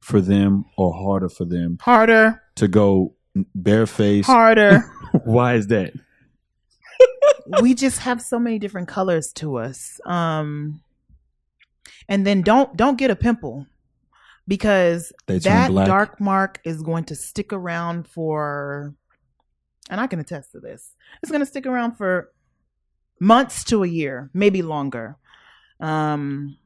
for 0.00 0.20
them 0.20 0.64
or 0.76 0.92
harder 0.92 1.28
for 1.28 1.44
them 1.44 1.78
Harder, 1.80 2.42
to 2.56 2.68
go 2.68 3.14
barefaced? 3.54 4.26
harder. 4.26 4.80
Why 5.24 5.54
is 5.54 5.68
that? 5.68 5.92
we 7.60 7.74
just 7.74 7.98
have 8.00 8.22
so 8.22 8.38
many 8.38 8.58
different 8.58 8.88
colors 8.88 9.32
to 9.34 9.56
us. 9.58 10.00
Um 10.06 10.80
and 12.08 12.26
then 12.26 12.42
don't 12.42 12.76
don't 12.76 12.98
get 12.98 13.10
a 13.10 13.16
pimple 13.16 13.66
because 14.48 15.12
that 15.26 15.70
black? 15.70 15.86
dark 15.86 16.20
mark 16.20 16.60
is 16.64 16.82
going 16.82 17.04
to 17.04 17.14
stick 17.14 17.52
around 17.52 18.06
for 18.08 18.94
and 19.90 20.00
I 20.00 20.06
can 20.06 20.20
attest 20.20 20.52
to 20.52 20.60
this. 20.60 20.92
It's 21.22 21.30
going 21.30 21.40
to 21.40 21.46
stick 21.46 21.66
around 21.66 21.96
for 21.96 22.30
months 23.30 23.64
to 23.64 23.82
a 23.84 23.88
year, 24.00 24.30
maybe 24.34 24.62
longer. 24.62 25.16
Um 25.80 26.56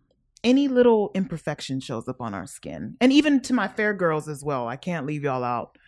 any 0.45 0.69
little 0.69 1.11
imperfection 1.15 1.81
shows 1.81 2.07
up 2.09 2.21
on 2.21 2.33
our 2.35 2.47
skin. 2.47 2.97
And 3.01 3.13
even 3.13 3.41
to 3.43 3.53
my 3.55 3.69
fair 3.69 3.93
girls 3.95 4.29
as 4.29 4.45
well. 4.45 4.69
I 4.69 4.77
can't 4.77 5.07
leave 5.07 5.25
y'all 5.25 5.45
out. 5.45 5.79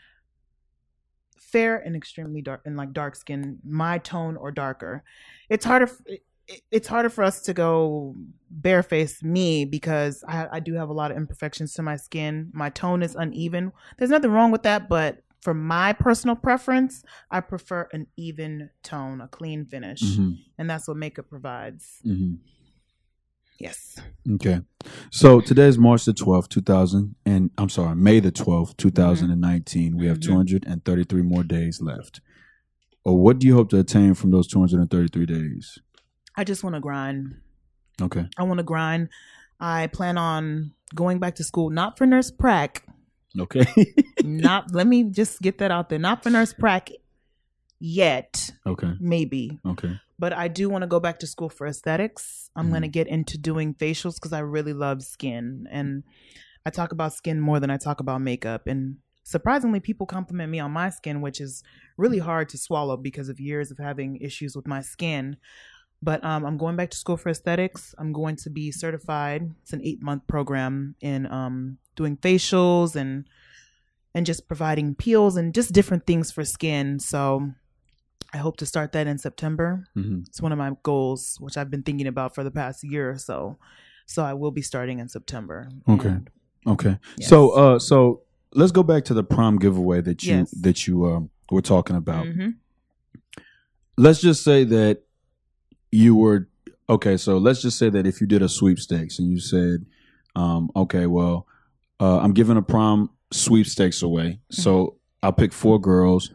fair 1.36 1.76
and 1.78 1.96
extremely 1.96 2.42
dark 2.42 2.60
and 2.66 2.76
like 2.76 2.92
dark 2.92 3.16
skin, 3.16 3.58
my 3.64 3.98
tone 3.98 4.36
or 4.36 4.50
darker. 4.50 5.02
It's 5.48 5.64
harder. 5.64 5.88
It's 6.70 6.88
harder 6.88 7.10
for 7.10 7.24
us 7.24 7.42
to 7.42 7.54
go 7.54 8.14
bareface 8.62 9.22
me 9.22 9.64
because 9.66 10.24
I, 10.26 10.48
I 10.52 10.60
do 10.60 10.74
have 10.74 10.88
a 10.88 10.94
lot 10.94 11.10
of 11.10 11.16
imperfections 11.16 11.74
to 11.74 11.82
my 11.82 11.96
skin. 11.96 12.50
My 12.52 12.70
tone 12.70 13.02
is 13.02 13.14
uneven. 13.14 13.72
There's 13.96 14.10
nothing 14.10 14.30
wrong 14.30 14.50
with 14.50 14.62
that, 14.64 14.88
but 14.88 15.22
for 15.40 15.54
my 15.54 15.92
personal 15.92 16.36
preference, 16.36 17.02
I 17.30 17.40
prefer 17.40 17.88
an 17.92 18.06
even 18.16 18.70
tone, 18.82 19.20
a 19.20 19.28
clean 19.28 19.64
finish, 19.66 20.02
Mhm, 20.02 20.38
and 20.58 20.68
that's 20.70 20.88
what 20.88 20.96
makeup 20.96 21.28
provides. 21.28 22.00
mhm. 22.04 22.38
Yes. 23.60 23.98
Okay. 24.34 24.60
So 25.10 25.40
today 25.40 25.66
is 25.66 25.78
March 25.78 26.04
the 26.04 26.12
12th, 26.14 26.48
2000 26.48 27.16
and 27.26 27.50
I'm 27.58 27.68
sorry, 27.68 27.96
May 27.96 28.20
the 28.20 28.30
12th, 28.30 28.76
2019. 28.76 29.96
We 29.96 30.06
have 30.06 30.18
Mhm. 30.18 30.22
233 30.22 31.22
more 31.22 31.42
days 31.42 31.80
left. 31.82 32.20
Or 33.04 33.20
what 33.20 33.40
do 33.40 33.48
you 33.48 33.54
hope 33.54 33.70
to 33.70 33.78
attain 33.80 34.14
from 34.14 34.30
those 34.30 34.46
233 34.46 35.26
days? 35.26 35.78
I 36.36 36.44
just 36.44 36.62
want 36.62 36.74
to 36.74 36.80
grind. 36.80 37.34
Okay. 38.00 38.28
I 38.38 38.44
want 38.44 38.58
to 38.58 38.64
grind. 38.64 39.08
I 39.58 39.88
plan 39.88 40.16
on 40.18 40.72
going 40.94 41.18
back 41.18 41.34
to 41.36 41.42
school, 41.44 41.68
not 41.70 41.98
for 41.98 42.06
nurse 42.06 42.30
prac. 42.30 42.84
Okay. 43.38 43.64
not 44.24 44.72
let 44.74 44.86
me 44.86 45.04
just 45.04 45.40
get 45.40 45.58
that 45.58 45.70
out 45.70 45.88
there. 45.88 45.98
Not 45.98 46.22
for 46.22 46.30
nurse 46.30 46.52
prac 46.52 46.90
yet, 47.80 48.50
okay. 48.66 48.92
maybe. 49.00 49.58
Okay. 49.66 49.98
But 50.18 50.32
I 50.32 50.48
do 50.48 50.68
want 50.68 50.82
to 50.82 50.88
go 50.88 50.98
back 50.98 51.20
to 51.20 51.26
school 51.26 51.48
for 51.48 51.66
aesthetics. 51.66 52.50
I'm 52.56 52.66
Mhm. 52.66 52.70
going 52.70 52.82
to 52.82 52.88
get 52.88 53.06
into 53.06 53.38
doing 53.38 53.74
facials 53.74 54.16
because 54.16 54.32
I 54.32 54.40
really 54.40 54.72
love 54.72 55.02
skin. 55.02 55.68
And 55.70 56.02
I 56.66 56.70
talk 56.70 56.90
about 56.92 57.12
skin 57.14 57.40
more 57.40 57.60
than 57.60 57.70
I 57.70 57.76
talk 57.76 58.00
about 58.00 58.20
makeup. 58.20 58.66
And 58.66 58.96
surprisingly, 59.22 59.78
people 59.78 60.06
compliment 60.06 60.50
me 60.50 60.58
on 60.58 60.72
my 60.72 60.90
skin, 60.90 61.20
which 61.20 61.40
is 61.40 61.62
really 61.96 62.18
hard 62.18 62.48
to 62.48 62.58
swallow 62.58 62.96
because 62.96 63.28
of 63.28 63.38
years 63.38 63.70
of 63.70 63.78
having 63.78 64.16
issues 64.16 64.56
with 64.56 64.66
my 64.66 64.80
skin. 64.80 65.36
But 66.02 66.22
um, 66.24 66.44
I'm 66.44 66.56
going 66.58 66.76
back 66.76 66.90
to 66.90 66.96
school 66.96 67.16
for 67.16 67.28
aesthetics. 67.28 67.94
I'm 67.98 68.12
going 68.12 68.36
to 68.36 68.50
be 68.50 68.70
certified. 68.72 69.52
It's 69.62 69.72
an 69.72 69.82
eight 69.84 70.02
month 70.02 70.26
program 70.26 70.96
in 71.00 71.26
um, 71.26 71.78
doing 71.98 72.16
facials 72.16 72.94
and 72.96 73.24
and 74.14 74.24
just 74.24 74.48
providing 74.48 74.94
peels 74.94 75.36
and 75.36 75.52
just 75.54 75.72
different 75.72 76.06
things 76.06 76.30
for 76.32 76.44
skin. 76.44 76.98
So 76.98 77.50
I 78.32 78.38
hope 78.38 78.56
to 78.58 78.66
start 78.66 78.92
that 78.92 79.06
in 79.06 79.18
September. 79.18 79.84
hmm 79.94 80.20
It's 80.28 80.40
one 80.40 80.52
of 80.52 80.58
my 80.58 80.70
goals, 80.82 81.36
which 81.40 81.56
I've 81.58 81.70
been 81.70 81.82
thinking 81.82 82.06
about 82.06 82.34
for 82.34 82.42
the 82.44 82.50
past 82.50 82.82
year 82.84 83.10
or 83.10 83.18
so. 83.18 83.58
So 84.06 84.24
I 84.24 84.32
will 84.40 84.50
be 84.60 84.62
starting 84.62 84.98
in 85.02 85.08
September. 85.08 85.68
Okay. 85.88 86.08
And- 86.08 86.30
Okay. 86.66 86.98
Yes. 87.18 87.28
So 87.30 87.36
uh 87.62 87.78
so 87.78 88.22
let's 88.60 88.72
go 88.72 88.82
back 88.82 89.04
to 89.08 89.14
the 89.14 89.24
prom 89.34 89.58
giveaway 89.58 90.00
that 90.08 90.22
you 90.24 90.36
Yes. 90.38 90.50
that 90.62 90.78
you 90.86 90.94
um 91.10 91.30
were 91.50 91.62
talking 91.74 91.96
about. 91.96 92.24
Mhm. 92.26 92.54
let's 93.96 94.20
just 94.20 94.42
say 94.44 94.64
that 94.64 94.96
you 95.90 96.14
were 96.22 96.48
okay 96.88 97.16
so 97.16 97.38
let's 97.38 97.62
just 97.62 97.78
say 97.78 97.88
that 97.90 98.06
if 98.06 98.20
you 98.20 98.26
did 98.34 98.42
a 98.42 98.48
sweepstakes 98.48 99.18
and 99.18 99.28
you 99.30 99.40
said 99.40 99.78
um, 100.36 100.70
okay 100.76 101.06
well 101.06 101.46
uh, 102.00 102.18
i'm 102.18 102.32
giving 102.32 102.56
a 102.56 102.62
prom 102.62 103.10
sweepstakes 103.32 104.02
away 104.02 104.40
so 104.50 104.96
i'll 105.22 105.32
pick 105.32 105.52
four 105.52 105.80
girls 105.80 106.30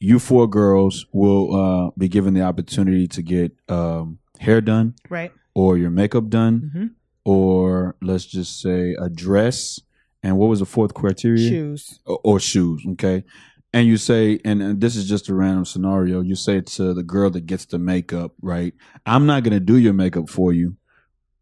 you 0.00 0.18
four 0.18 0.46
girls 0.48 1.06
will 1.12 1.54
uh, 1.54 1.90
be 1.96 2.08
given 2.08 2.34
the 2.34 2.42
opportunity 2.42 3.06
to 3.08 3.22
get 3.22 3.52
um, 3.68 4.18
hair 4.40 4.60
done 4.60 4.94
Right. 5.08 5.32
or 5.54 5.78
your 5.78 5.90
makeup 5.90 6.28
done 6.28 6.70
hmm 6.72 6.86
or 7.26 7.96
let's 8.02 8.26
just 8.26 8.60
say 8.60 8.94
a 9.00 9.08
dress 9.08 9.80
and 10.22 10.36
what 10.36 10.48
was 10.50 10.58
the 10.58 10.66
fourth 10.66 10.92
criteria 10.92 11.48
Shoes. 11.48 11.98
or, 12.04 12.20
or 12.22 12.38
shoes, 12.40 12.84
okay? 12.92 13.24
And 13.72 13.86
you 13.86 13.96
say, 13.96 14.40
and, 14.44 14.60
and 14.62 14.78
this 14.78 14.94
is 14.94 15.08
just 15.08 15.30
a 15.30 15.34
random 15.34 15.64
scenario. 15.64 16.20
You 16.20 16.34
say 16.34 16.60
to 16.60 16.92
the 16.92 17.02
girl 17.02 17.30
that 17.30 17.46
gets 17.46 17.64
the 17.64 17.78
makeup, 17.78 18.32
right? 18.42 18.74
I'm 19.06 19.24
not 19.24 19.42
gonna 19.42 19.58
do 19.58 19.78
your 19.78 19.94
makeup 19.94 20.28
for 20.28 20.52
you, 20.52 20.76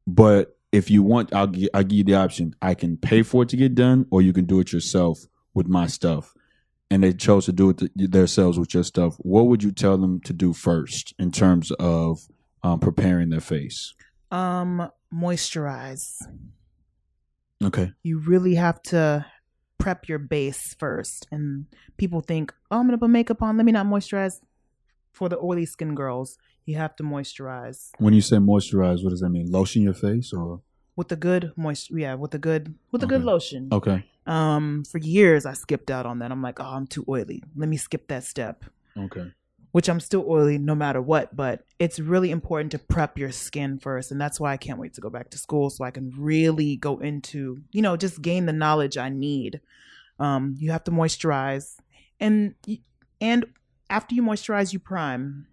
but 0.07 0.57
if 0.73 0.91
you 0.91 1.03
want, 1.03 1.35
I'll 1.35 1.47
gi- 1.47 1.73
I'll 1.75 1.85
give 1.85 1.99
you 1.99 2.05
the 2.05 2.15
option. 2.15 2.57
I 2.63 2.75
can 2.75 2.97
pay 2.97 3.23
for 3.23 3.43
it 3.43 3.51
to 3.51 3.57
get 3.57 3.75
done, 3.75 4.07
or 4.11 4.23
you 4.23 4.33
can 4.33 4.47
do 4.47 4.59
it 4.59 4.73
yourself 4.73 5.21
with 5.55 5.69
my 5.69 5.87
stuff. 5.87 6.35
And 6.91 7.03
they 7.03 7.13
chose 7.13 7.47
to 7.47 7.53
do 7.53 7.71
it 7.71 7.79
th- 7.79 7.93
themselves 7.95 8.59
with 8.59 8.75
your 8.75 8.83
stuff. 8.83 9.17
What 9.19 9.47
would 9.47 9.63
you 9.63 9.71
tell 9.71 9.97
them 9.97 10.21
to 10.23 10.33
do 10.33 10.53
first 10.53 11.15
in 11.19 11.31
terms 11.31 11.71
of 11.73 12.21
um, 12.63 12.81
preparing 12.81 13.31
their 13.31 13.41
face? 13.41 13.95
Um, 14.31 14.91
moisturize. 15.13 16.17
Okay. 17.63 17.93
You 18.03 18.19
really 18.19 18.57
have 18.57 18.83
to 18.85 19.25
prep 19.79 20.09
your 20.09 20.19
base 20.19 20.75
first. 20.79 21.27
And 21.31 21.67
people 21.97 22.21
think, 22.21 22.53
oh, 22.71 22.79
I'm 22.79 22.87
gonna 22.87 22.99
put 22.99 23.11
makeup 23.11 23.43
on. 23.43 23.57
Let 23.57 23.67
me 23.67 23.73
not 23.73 23.87
moisturize. 23.87 24.41
For 25.13 25.29
the 25.29 25.39
oily 25.39 25.67
skin 25.67 25.95
girls, 25.95 26.39
you 26.65 26.77
have 26.77 26.95
to 26.97 27.03
moisturize 27.03 27.91
When 27.99 28.15
you 28.15 28.21
say 28.21 28.37
moisturize, 28.37 29.03
what 29.03 29.11
does 29.11 29.21
that 29.21 29.31
mean? 29.31 29.51
Lotion 29.51 29.83
your 29.83 29.95
face, 29.95 30.33
or 30.33 30.61
with 30.97 31.11
a 31.13 31.17
good 31.17 31.53
moist. 31.57 31.91
Yeah, 31.91 32.15
with 32.15 32.35
a 32.35 32.39
good 32.39 32.75
with 32.91 33.03
a 33.03 33.07
good 33.07 33.25
lotion. 33.25 33.69
okay, 33.73 34.05
Um, 34.27 34.85
for 34.85 34.99
years 34.99 35.47
I 35.47 35.55
skipped 35.55 35.91
out 35.91 36.07
on 36.07 36.19
that. 36.21 36.31
I'm 36.31 36.43
like, 36.43 36.61
oh, 36.61 36.65
I'm 36.65 36.87
too 36.87 37.05
oily. 37.09 37.43
Let 37.57 37.69
me 37.69 37.77
skip 37.77 38.09
that 38.09 38.25
step. 38.25 38.65
okay, 38.97 39.33
Which 39.73 39.89
I'm 39.89 40.01
still 40.01 40.25
oily 40.29 40.59
no 40.59 40.75
matter 40.75 41.01
what, 41.01 41.35
but 41.35 41.65
it's 41.79 41.99
really 41.99 42.31
important 42.31 42.73
to 42.73 42.79
prep 42.79 43.19
your 43.19 43.33
skin 43.33 43.79
first, 43.79 44.11
and 44.13 44.21
that's 44.21 44.39
why 44.39 44.53
I 44.53 44.57
can't 44.59 44.79
wait 44.79 44.95
to 44.95 45.01
go 45.01 45.11
back 45.11 45.31
to 45.31 45.39
school 45.39 45.71
so 45.71 45.83
I 45.85 45.91
can 45.91 46.13
really 46.17 46.77
go 46.77 46.99
into, 46.99 47.63
you 47.73 47.83
know, 47.83 47.97
just 47.97 48.21
gain 48.23 48.47
the 48.47 48.53
knowledge 48.53 48.97
I 48.99 49.09
need. 49.09 49.61
Um, 50.19 50.55
you 50.59 50.71
have 50.71 50.85
to 50.85 50.91
moisturize, 50.93 51.77
and 52.21 52.55
and 53.21 53.47
after 53.89 54.15
you 54.15 54.23
moisturize, 54.23 54.73
you 54.73 54.79
prime, 54.79 55.47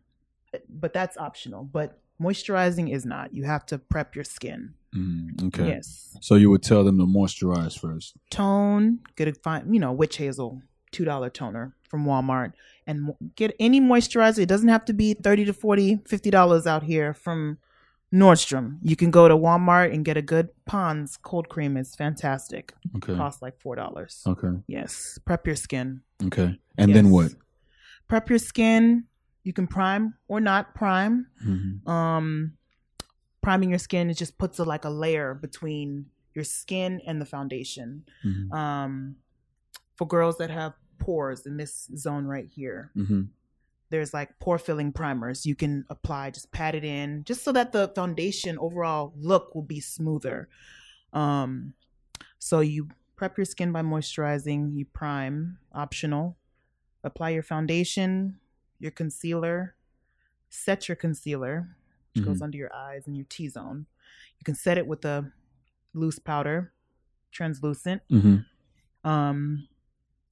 but 0.70 0.94
that's 0.94 1.18
optional. 1.18 1.64
But 1.64 2.00
moisturizing 2.22 2.92
is 2.94 3.06
not. 3.06 3.34
You 3.34 3.44
have 3.46 3.66
to 3.68 3.78
prep 3.78 4.16
your 4.16 4.24
skin. 4.24 4.74
Mhm, 4.96 5.48
okay. 5.48 5.68
Yes. 5.68 6.18
So 6.22 6.36
you 6.36 6.50
would 6.50 6.64
tell 6.64 6.84
them 6.84 6.98
to 6.98 7.06
moisturize 7.06 7.78
first. 7.80 8.16
tone 8.32 9.00
get 9.16 9.28
a 9.28 9.34
fine 9.34 9.72
you 9.74 9.80
know 9.80 9.92
witch 9.92 10.18
hazel 10.18 10.62
two 10.92 11.06
dollar 11.06 11.30
toner 11.30 11.76
from 11.88 12.06
walmart 12.06 12.54
and 12.88 13.14
get 13.36 13.56
any 13.60 13.80
moisturizer 13.80 14.40
it 14.40 14.48
doesn't 14.50 14.70
have 14.70 14.84
to 14.86 14.94
be 14.94 15.14
30 15.14 15.46
to 15.46 15.54
40 15.54 16.00
50 16.08 16.30
dollars 16.32 16.66
out 16.66 16.82
here 16.82 17.14
from 17.14 17.60
nordstrom 18.12 18.78
you 18.82 18.96
can 18.96 19.12
go 19.12 19.28
to 19.28 19.36
walmart 19.38 19.94
and 19.94 20.04
get 20.04 20.18
a 20.18 20.22
good 20.24 20.50
pond's 20.66 21.18
cold 21.18 21.48
cream 21.50 21.78
it's 21.78 21.94
fantastic 21.96 22.74
Okay. 22.98 23.16
costs 23.16 23.42
like 23.44 23.60
four 23.60 23.76
dollars 23.76 24.24
Okay. 24.26 24.54
yes 24.68 25.20
prep 25.26 25.46
your 25.46 25.56
skin 25.56 26.02
Okay. 26.26 26.60
And 26.80 26.94
then 26.96 27.12
what? 27.12 27.32
prep 28.08 28.30
your 28.30 28.40
skin 28.40 29.04
you 29.44 29.54
can 29.54 29.68
prime 29.68 30.14
or 30.28 30.40
not 30.40 30.76
prime 30.76 31.28
Mhm. 31.46 31.88
um 31.88 32.58
priming 33.42 33.70
your 33.70 33.80
skin 33.80 34.10
it 34.10 34.16
just 34.16 34.38
puts 34.38 34.60
a 34.60 34.64
like 34.64 34.86
a 34.86 34.90
layer 34.90 35.34
between 35.34 36.06
your 36.34 36.44
skin 36.44 37.02
and 37.08 37.20
the 37.22 37.26
foundation 37.26 38.06
Mhm. 38.24 38.52
um, 38.54 39.16
for 39.96 40.06
girls 40.08 40.38
that 40.38 40.50
have 40.50 40.74
pores 41.00 41.46
in 41.46 41.58
this 41.58 41.90
zone 41.96 42.26
right 42.26 42.48
here. 42.48 42.92
Mhm. 42.96 43.30
There's 43.90 44.14
like 44.14 44.38
pore 44.40 44.60
filling 44.60 44.92
primers 44.94 45.46
you 45.46 45.56
can 45.56 45.86
apply, 45.90 46.32
just 46.32 46.52
pat 46.52 46.76
it 46.76 46.84
in, 46.84 47.24
just 47.24 47.44
so 47.44 47.52
that 47.54 47.72
the 47.72 47.88
foundation 47.96 48.60
overall 48.60 49.14
look 49.18 49.56
will 49.56 49.64
be 49.64 49.80
smoother. 49.80 50.48
Um, 51.14 51.74
so 52.38 52.60
you 52.60 52.90
prep 53.16 53.38
your 53.38 53.46
skin 53.46 53.72
by 53.72 53.82
moisturizing, 53.82 54.76
you 54.76 54.86
prime, 54.86 55.58
optional. 55.74 56.38
Apply 57.04 57.30
your 57.30 57.44
foundation, 57.44 58.40
your 58.80 58.92
concealer, 58.92 59.76
set 60.50 60.88
your 60.88 60.96
concealer, 60.96 61.76
which 62.16 62.24
goes 62.26 62.40
Mhm. 62.40 62.44
under 62.44 62.58
your 62.58 62.74
eyes 62.74 63.06
and 63.08 63.16
your 63.16 63.26
T 63.30 63.48
zone. 63.50 63.86
You 64.40 64.44
can 64.44 64.56
set 64.56 64.78
it 64.78 64.88
with 64.88 65.06
a 65.06 65.32
loose 65.94 66.20
powder, 66.20 66.74
translucent 67.32 68.02
Mhm. 68.10 68.46
um 69.04 69.68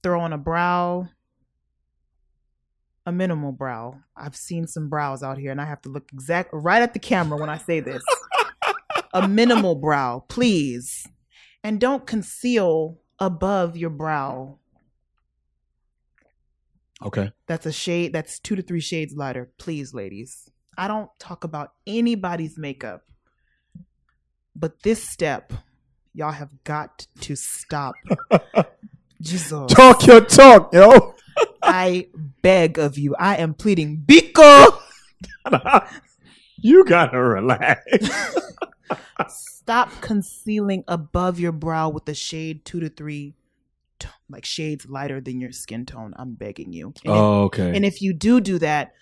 throw 0.02 0.20
on 0.20 0.32
a 0.32 0.38
brow 0.38 1.08
a 3.06 3.12
minimal 3.12 3.52
brow 3.52 3.98
i've 4.16 4.36
seen 4.36 4.66
some 4.66 4.88
brows 4.88 5.22
out 5.22 5.38
here 5.38 5.50
and 5.52 5.60
i 5.60 5.64
have 5.64 5.80
to 5.80 5.88
look 5.88 6.12
exact 6.12 6.50
right 6.52 6.82
at 6.82 6.92
the 6.92 6.98
camera 6.98 7.38
when 7.38 7.48
i 7.48 7.56
say 7.56 7.80
this 7.80 8.02
a 9.14 9.26
minimal 9.28 9.74
brow 9.76 10.24
please 10.28 11.06
and 11.64 11.80
don't 11.80 12.06
conceal 12.06 12.98
above 13.18 13.76
your 13.76 13.90
brow 13.90 14.58
Okay. 17.04 17.30
that's 17.46 17.66
a 17.66 17.72
shade 17.72 18.12
that's 18.12 18.38
two 18.40 18.56
to 18.56 18.62
three 18.62 18.80
shades 18.80 19.14
lighter 19.14 19.52
please 19.58 19.94
ladies 19.94 20.50
i 20.76 20.88
don't 20.88 21.10
talk 21.20 21.44
about 21.44 21.72
anybody's 21.86 22.58
makeup 22.58 23.02
but 24.56 24.82
this 24.82 25.02
step 25.02 25.52
y'all 26.12 26.32
have 26.32 26.52
got 26.64 27.06
to 27.20 27.36
stop 27.36 27.94
jesus 29.22 29.70
Talk 29.72 30.06
your 30.06 30.20
talk, 30.22 30.72
yo. 30.74 31.14
I 31.62 32.08
beg 32.42 32.78
of 32.78 32.98
you. 32.98 33.14
I 33.18 33.36
am 33.36 33.54
pleading. 33.54 34.02
Biko, 34.06 34.78
you 36.56 36.84
gotta 36.84 37.20
relax. 37.22 37.84
stop 39.28 39.90
concealing 40.00 40.84
above 40.88 41.38
your 41.38 41.52
brow 41.52 41.88
with 41.88 42.06
the 42.06 42.14
shade 42.14 42.64
two 42.64 42.80
to 42.80 42.88
three 42.88 43.34
t- 43.98 44.08
like 44.28 44.44
shades 44.44 44.86
lighter 44.86 45.20
than 45.20 45.40
your 45.40 45.52
skin 45.52 45.86
tone. 45.86 46.14
I'm 46.16 46.34
begging 46.34 46.72
you. 46.72 46.86
And 46.86 46.96
if- 46.96 47.10
Oh, 47.10 47.42
okay. 47.44 47.74
and 47.76 47.84
if 47.84 48.00
you 48.02 48.12
do 48.12 48.40
do 48.40 48.58
that, 48.60 48.92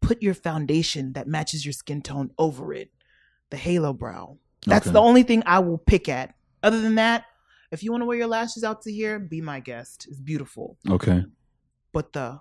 put 0.00 0.22
your 0.22 0.34
foundation 0.34 1.12
that 1.14 1.26
matches 1.26 1.64
your 1.64 1.72
skin 1.72 2.02
tone 2.02 2.30
over 2.38 2.72
it. 2.74 2.90
The 3.50 3.56
halo 3.56 3.92
brow. 3.92 4.38
That's 4.66 4.86
Okay. 4.86 4.92
the 4.94 5.00
only 5.00 5.22
thing 5.22 5.42
I 5.46 5.58
will 5.60 5.78
pick 5.78 6.08
at. 6.08 6.34
Other 6.62 6.80
than 6.80 6.94
that, 6.96 7.24
if 7.70 7.82
you 7.82 7.90
want 7.90 8.02
to 8.02 8.06
wear 8.06 8.18
your 8.18 8.26
lashes 8.26 8.64
out 8.64 8.82
to 8.82 8.92
here, 8.92 9.18
be 9.18 9.40
my 9.40 9.60
guest. 9.60 10.06
It's 10.10 10.20
beautiful. 10.20 10.76
okay. 10.90 11.24
But 11.92 12.12
the 12.12 12.40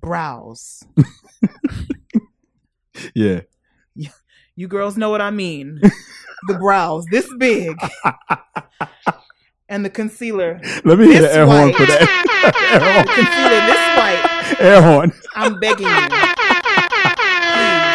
brows, 0.00 0.82
Yeah. 3.14 3.40
you 4.56 4.68
girls 4.68 4.96
know 4.96 5.10
what 5.10 5.20
I 5.20 5.30
mean. 5.30 5.80
the 6.46 6.54
brows 6.54 7.04
this 7.10 7.28
big. 7.38 7.76
and 9.68 9.84
the 9.84 9.90
concealer, 9.90 10.60
Let 10.84 10.98
me 10.98 11.06
hear 11.12 11.22
the 11.22 11.34
air 11.34 11.46
horn 11.46 11.72
for 11.72 11.84
that. 11.86 12.00
the 13.04 13.12
concealer 13.14 13.60
this 13.68 13.84
white. 13.98 14.60
air 14.60 14.82
horn. 14.82 15.12
I'm 15.36 15.58
begging 15.60 15.86
you. 15.86 15.94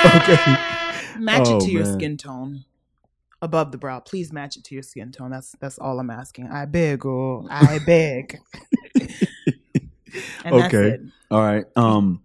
Okay. 0.05 0.55
match 1.19 1.47
Oh, 1.47 1.57
it 1.57 1.61
to 1.65 1.71
your 1.71 1.85
man. 1.85 1.93
skin 1.93 2.17
tone 2.17 2.65
above 3.41 3.71
the 3.71 3.77
brow 3.77 3.99
please 3.99 4.31
match 4.33 4.57
it 4.57 4.63
to 4.65 4.73
your 4.75 4.83
skin 4.83 5.11
tone 5.11 5.31
that's 5.31 5.53
that's 5.59 5.77
all 5.79 5.99
i'm 5.99 6.09
asking 6.09 6.47
i 6.49 6.65
beg 6.65 7.05
oh 7.05 7.45
i 7.49 7.79
beg 7.85 8.37
and 10.43 10.55
that's 10.59 10.73
Okay. 10.73 10.87
it 10.89 11.01
All 11.31 11.39
right. 11.41 11.65
Um. 11.75 12.21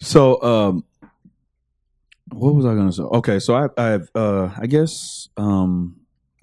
So, 0.00 0.40
um, 0.42 0.84
what 2.30 2.54
was 2.54 2.64
I 2.64 2.74
gonna 2.74 2.92
say? 2.92 3.02
Okay. 3.02 3.38
So 3.40 3.54
I, 3.54 3.66
I 3.76 3.86
have, 3.90 4.08
uh, 4.14 4.50
I 4.56 4.66
guess, 4.66 5.28
um, 5.36 5.96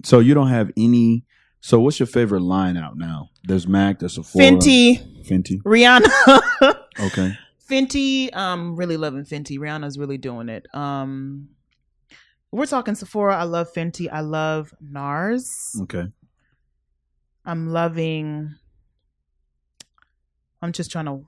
so 0.04 0.18
you 0.20 0.34
don't 0.34 0.48
have 0.48 0.70
any. 0.76 1.24
So 1.60 1.78
what's 1.80 2.00
your 2.00 2.06
favorite 2.06 2.40
line 2.40 2.76
out 2.76 2.96
now? 2.96 3.30
There's 3.44 3.66
Mac. 3.68 3.98
There's 3.98 4.14
Sephora. 4.14 4.44
fenty 4.44 4.98
Fenty. 5.26 5.62
rihanna 5.62 6.08
Okay. 7.00 7.36
fenty 7.70 8.34
um 8.34 8.74
really 8.76 8.96
loving 8.96 9.24
fenty 9.24 9.58
rihanna's 9.58 9.98
really 9.98 10.18
doing 10.18 10.48
it 10.48 10.66
um 10.74 11.48
we're 12.50 12.66
talking 12.66 12.94
sephora 12.96 13.36
i 13.36 13.44
love 13.44 13.72
fenty 13.72 14.08
i 14.10 14.20
love 14.20 14.74
nars 14.80 15.76
Okay. 15.82 16.06
i'm 17.44 17.68
loving 17.68 18.54
i'm 20.62 20.72
just 20.72 20.90
trying 20.90 21.04
to 21.06 21.24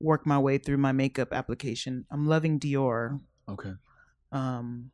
work 0.00 0.26
my 0.26 0.38
way 0.38 0.56
through 0.56 0.78
my 0.78 0.92
makeup 0.92 1.32
application 1.32 2.06
i'm 2.10 2.26
loving 2.26 2.58
dior 2.58 3.20
Okay. 3.48 3.72
um 4.32 4.90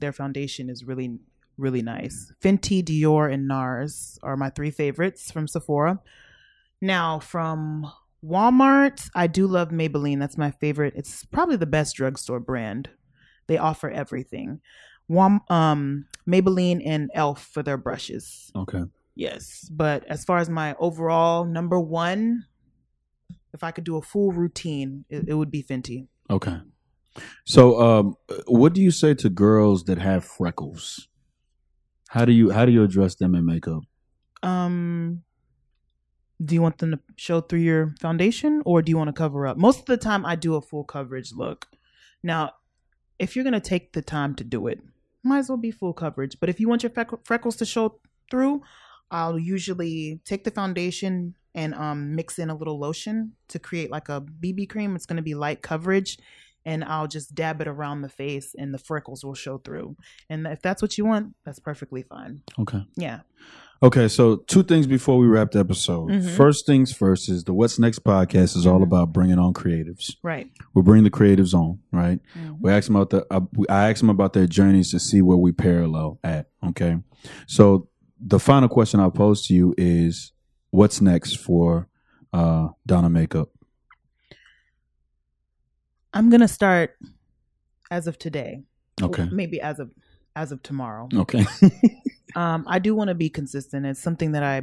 their 0.00 0.12
foundation 0.12 0.68
is 0.68 0.82
really 0.84 1.18
really 1.62 1.80
nice. 1.82 2.32
Fenty 2.42 2.82
dior 2.84 3.32
and 3.32 3.48
nars 3.48 4.18
are 4.22 4.36
my 4.36 4.50
three 4.50 4.70
favorites 4.70 5.30
from 5.30 5.46
sephora. 5.48 6.00
Now 6.80 7.20
from 7.20 7.90
walmart 8.24 9.08
i 9.14 9.26
do 9.26 9.46
love 9.46 9.70
maybelline. 9.70 10.18
That's 10.18 10.36
my 10.36 10.50
favorite. 10.50 10.94
It's 10.96 11.24
probably 11.24 11.56
the 11.56 11.66
best 11.66 11.96
drugstore 11.96 12.40
brand. 12.40 12.90
They 13.46 13.56
offer 13.58 13.88
everything. 13.88 14.60
Wal- 15.08 15.44
um 15.48 16.06
maybelline 16.28 16.82
and 16.84 17.10
elf 17.14 17.44
for 17.52 17.62
their 17.62 17.76
brushes. 17.78 18.50
Okay. 18.54 18.84
yes 19.14 19.68
but 19.70 20.04
as 20.08 20.24
far 20.24 20.38
as 20.38 20.48
my 20.48 20.74
overall 20.78 21.44
number 21.44 21.78
one 21.78 22.46
if 23.52 23.62
i 23.62 23.70
could 23.70 23.84
do 23.84 23.96
a 23.98 24.02
full 24.02 24.32
routine 24.32 25.04
it, 25.10 25.28
it 25.28 25.34
would 25.34 25.50
be 25.50 25.62
fenty. 25.62 26.06
Okay. 26.30 26.58
So, 27.44 27.78
um, 27.78 28.14
what 28.46 28.72
do 28.72 28.80
you 28.80 28.90
say 28.90 29.12
to 29.14 29.28
girls 29.28 29.84
that 29.84 29.98
have 29.98 30.24
freckles? 30.24 31.08
How 32.12 32.26
do 32.26 32.32
you 32.32 32.50
how 32.50 32.66
do 32.66 32.72
you 32.72 32.82
address 32.82 33.14
them 33.14 33.34
in 33.34 33.46
makeup? 33.46 33.84
um 34.42 35.22
do 36.44 36.54
you 36.54 36.60
want 36.60 36.76
them 36.78 36.90
to 36.90 37.00
show 37.16 37.40
through 37.40 37.60
your 37.60 37.94
foundation 38.00 38.60
or 38.64 38.82
do 38.82 38.90
you 38.90 38.98
want 38.98 39.08
to 39.08 39.12
cover 39.14 39.46
up? 39.46 39.56
Most 39.56 39.78
of 39.80 39.86
the 39.86 39.96
time 39.96 40.26
i 40.26 40.36
do 40.36 40.54
a 40.54 40.60
full 40.60 40.84
coverage 40.84 41.32
look. 41.32 41.68
Now 42.22 42.50
if 43.18 43.34
you're 43.34 43.44
going 43.44 43.60
to 43.62 43.68
take 43.74 43.92
the 43.94 44.02
time 44.02 44.34
to 44.34 44.44
do 44.44 44.66
it 44.66 44.80
might 45.22 45.38
as 45.38 45.48
well 45.48 45.56
be 45.56 45.70
full 45.70 45.94
coverage. 45.94 46.36
But 46.38 46.50
if 46.50 46.60
you 46.60 46.68
want 46.68 46.82
your 46.82 46.92
freckles 47.24 47.56
to 47.56 47.64
show 47.64 47.98
through 48.30 48.62
i'll 49.10 49.38
usually 49.38 50.20
take 50.26 50.44
the 50.44 50.50
foundation 50.50 51.34
and 51.54 51.74
um, 51.74 52.14
mix 52.14 52.38
in 52.38 52.50
a 52.50 52.54
little 52.54 52.78
lotion 52.78 53.32
to 53.48 53.58
create 53.58 53.90
like 53.90 54.10
a 54.10 54.20
bb 54.20 54.68
cream. 54.68 54.94
It's 54.96 55.06
going 55.06 55.22
to 55.24 55.30
be 55.30 55.34
light 55.34 55.62
coverage 55.62 56.18
and 56.64 56.84
i'll 56.84 57.06
just 57.08 57.34
dab 57.34 57.60
it 57.60 57.68
around 57.68 58.02
the 58.02 58.08
face 58.08 58.54
and 58.58 58.72
the 58.72 58.78
freckles 58.78 59.24
will 59.24 59.34
show 59.34 59.58
through 59.58 59.96
and 60.30 60.46
if 60.46 60.60
that's 60.62 60.80
what 60.82 60.96
you 60.98 61.04
want 61.04 61.34
that's 61.44 61.58
perfectly 61.58 62.02
fine 62.02 62.42
Okay. 62.58 62.82
yeah 62.96 63.20
Okay, 63.84 64.06
so 64.06 64.36
two 64.36 64.62
things 64.62 64.86
before 64.86 65.18
we 65.18 65.26
wrap 65.26 65.50
the 65.50 65.58
episode. 65.58 66.08
Mhm. 66.08 66.36
First 66.36 66.66
things 66.66 66.92
first 66.92 67.28
is 67.28 67.42
the 67.42 67.52
What's 67.52 67.80
Next 67.80 68.04
podcast 68.04 68.56
is 68.56 68.64
all 68.64 68.78
Mhm. 68.78 68.84
about 68.84 69.12
bringing 69.12 69.40
on 69.40 69.52
creatives. 69.52 70.14
right 70.22 70.48
We 70.72 70.82
bring 70.82 71.02
the 71.02 71.10
creatives 71.10 71.52
on, 71.52 71.80
right? 71.90 72.20
Mhm. 72.38 72.58
We 72.60 72.70
ask 72.70 72.86
them 72.86 72.94
about 72.94 73.10
the. 73.10 73.26
Uh, 73.28 73.40
we- 73.54 73.66
I 73.68 73.90
ask 73.90 73.98
them 73.98 74.08
about 74.08 74.34
their 74.34 74.46
journeys 74.46 74.92
to 74.92 75.00
see 75.00 75.20
where 75.20 75.36
we 75.36 75.50
parallel 75.50 76.20
at. 76.22 76.46
Okay, 76.68 76.98
so 77.48 77.88
the 78.20 78.38
final 78.38 78.68
question 78.68 79.00
I'll 79.00 79.10
pose 79.10 79.44
to 79.48 79.52
you 79.54 79.74
is, 79.76 80.30
what's 80.70 81.00
next 81.00 81.38
for 81.38 81.88
uh, 82.32 82.68
Donna 82.86 83.10
Makeup? 83.10 83.48
I'm 86.14 86.30
gonna 86.30 86.48
start 86.48 86.96
as 87.90 88.06
of 88.06 88.18
today. 88.18 88.64
Okay, 89.02 89.28
maybe 89.32 89.60
as 89.60 89.78
of 89.78 89.92
as 90.36 90.52
of 90.52 90.62
tomorrow. 90.62 91.08
okay, 91.14 91.44
Um, 92.36 92.64
I 92.66 92.78
do 92.78 92.94
want 92.94 93.08
to 93.08 93.14
be 93.14 93.28
consistent. 93.28 93.84
It's 93.84 94.00
something 94.00 94.32
that 94.32 94.42
I 94.42 94.62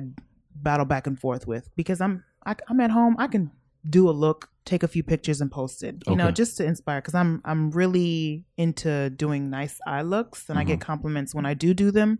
battle 0.55 0.85
back 0.85 1.05
and 1.05 1.19
forth 1.19 1.45
with 1.47 1.69
because 1.75 2.01
I'm 2.01 2.23
I, 2.45 2.55
I'm 2.67 2.79
at 2.79 2.89
home. 2.91 3.15
I 3.19 3.27
can 3.27 3.51
do 3.87 4.09
a 4.09 4.11
look, 4.11 4.49
take 4.65 4.81
a 4.83 4.87
few 4.87 5.03
pictures, 5.03 5.39
and 5.41 5.51
post 5.51 5.83
it. 5.83 5.95
You 6.07 6.15
know, 6.15 6.31
just 6.31 6.57
to 6.57 6.65
inspire. 6.65 6.99
Because 7.01 7.13
I'm 7.15 7.41
I'm 7.45 7.69
really 7.71 8.45
into 8.57 9.09
doing 9.11 9.49
nice 9.51 9.79
eye 9.85 10.01
looks, 10.01 10.49
and 10.49 10.57
I 10.57 10.63
get 10.63 10.81
compliments 10.81 11.35
when 11.35 11.45
I 11.45 11.53
do 11.53 11.73
do 11.75 11.91
them. 11.91 12.17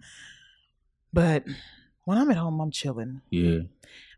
But 1.11 1.45
when 2.05 2.17
I'm 2.19 2.29
at 2.29 2.37
home, 2.37 2.59
I'm 2.61 2.69
chilling. 2.71 3.21
yeah, 3.31 3.59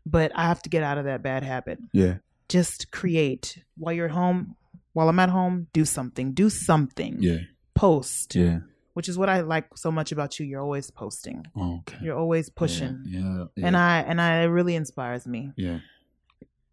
But 0.04 0.32
I 0.34 0.42
have 0.44 0.60
to 0.62 0.68
get 0.70 0.82
out 0.82 0.98
of 0.98 1.04
that 1.06 1.22
bad 1.22 1.42
habit. 1.42 1.78
yeah, 1.92 2.16
Just 2.48 2.90
create 2.90 3.62
while 3.78 3.94
you're 3.94 4.06
at 4.06 4.12
home. 4.12 4.56
While 4.92 5.08
I'm 5.08 5.18
at 5.18 5.30
home, 5.30 5.68
do 5.72 5.84
something. 5.84 6.32
Do 6.32 6.50
something. 6.50 7.16
yeah, 7.20 7.38
Post. 7.74 8.34
yeah. 8.34 8.58
which 8.94 9.08
is 9.08 9.16
what 9.16 9.28
I 9.30 9.40
like 9.40 9.66
so 9.76 9.90
much 9.90 10.12
about 10.12 10.38
you. 10.38 10.44
You're 10.46 10.60
always 10.60 10.90
posting. 10.90 11.46
Okay, 11.58 11.96
You're 12.02 12.18
always 12.18 12.50
pushing. 12.50 13.02
Yeah, 13.06 13.44
yeah, 13.56 13.66
And 13.66 13.76
I 13.76 14.00
and 14.00 14.20
I 14.20 14.42
it 14.42 14.46
really 14.46 14.74
inspires 14.76 15.26
me 15.26 15.50
yeah. 15.56 15.78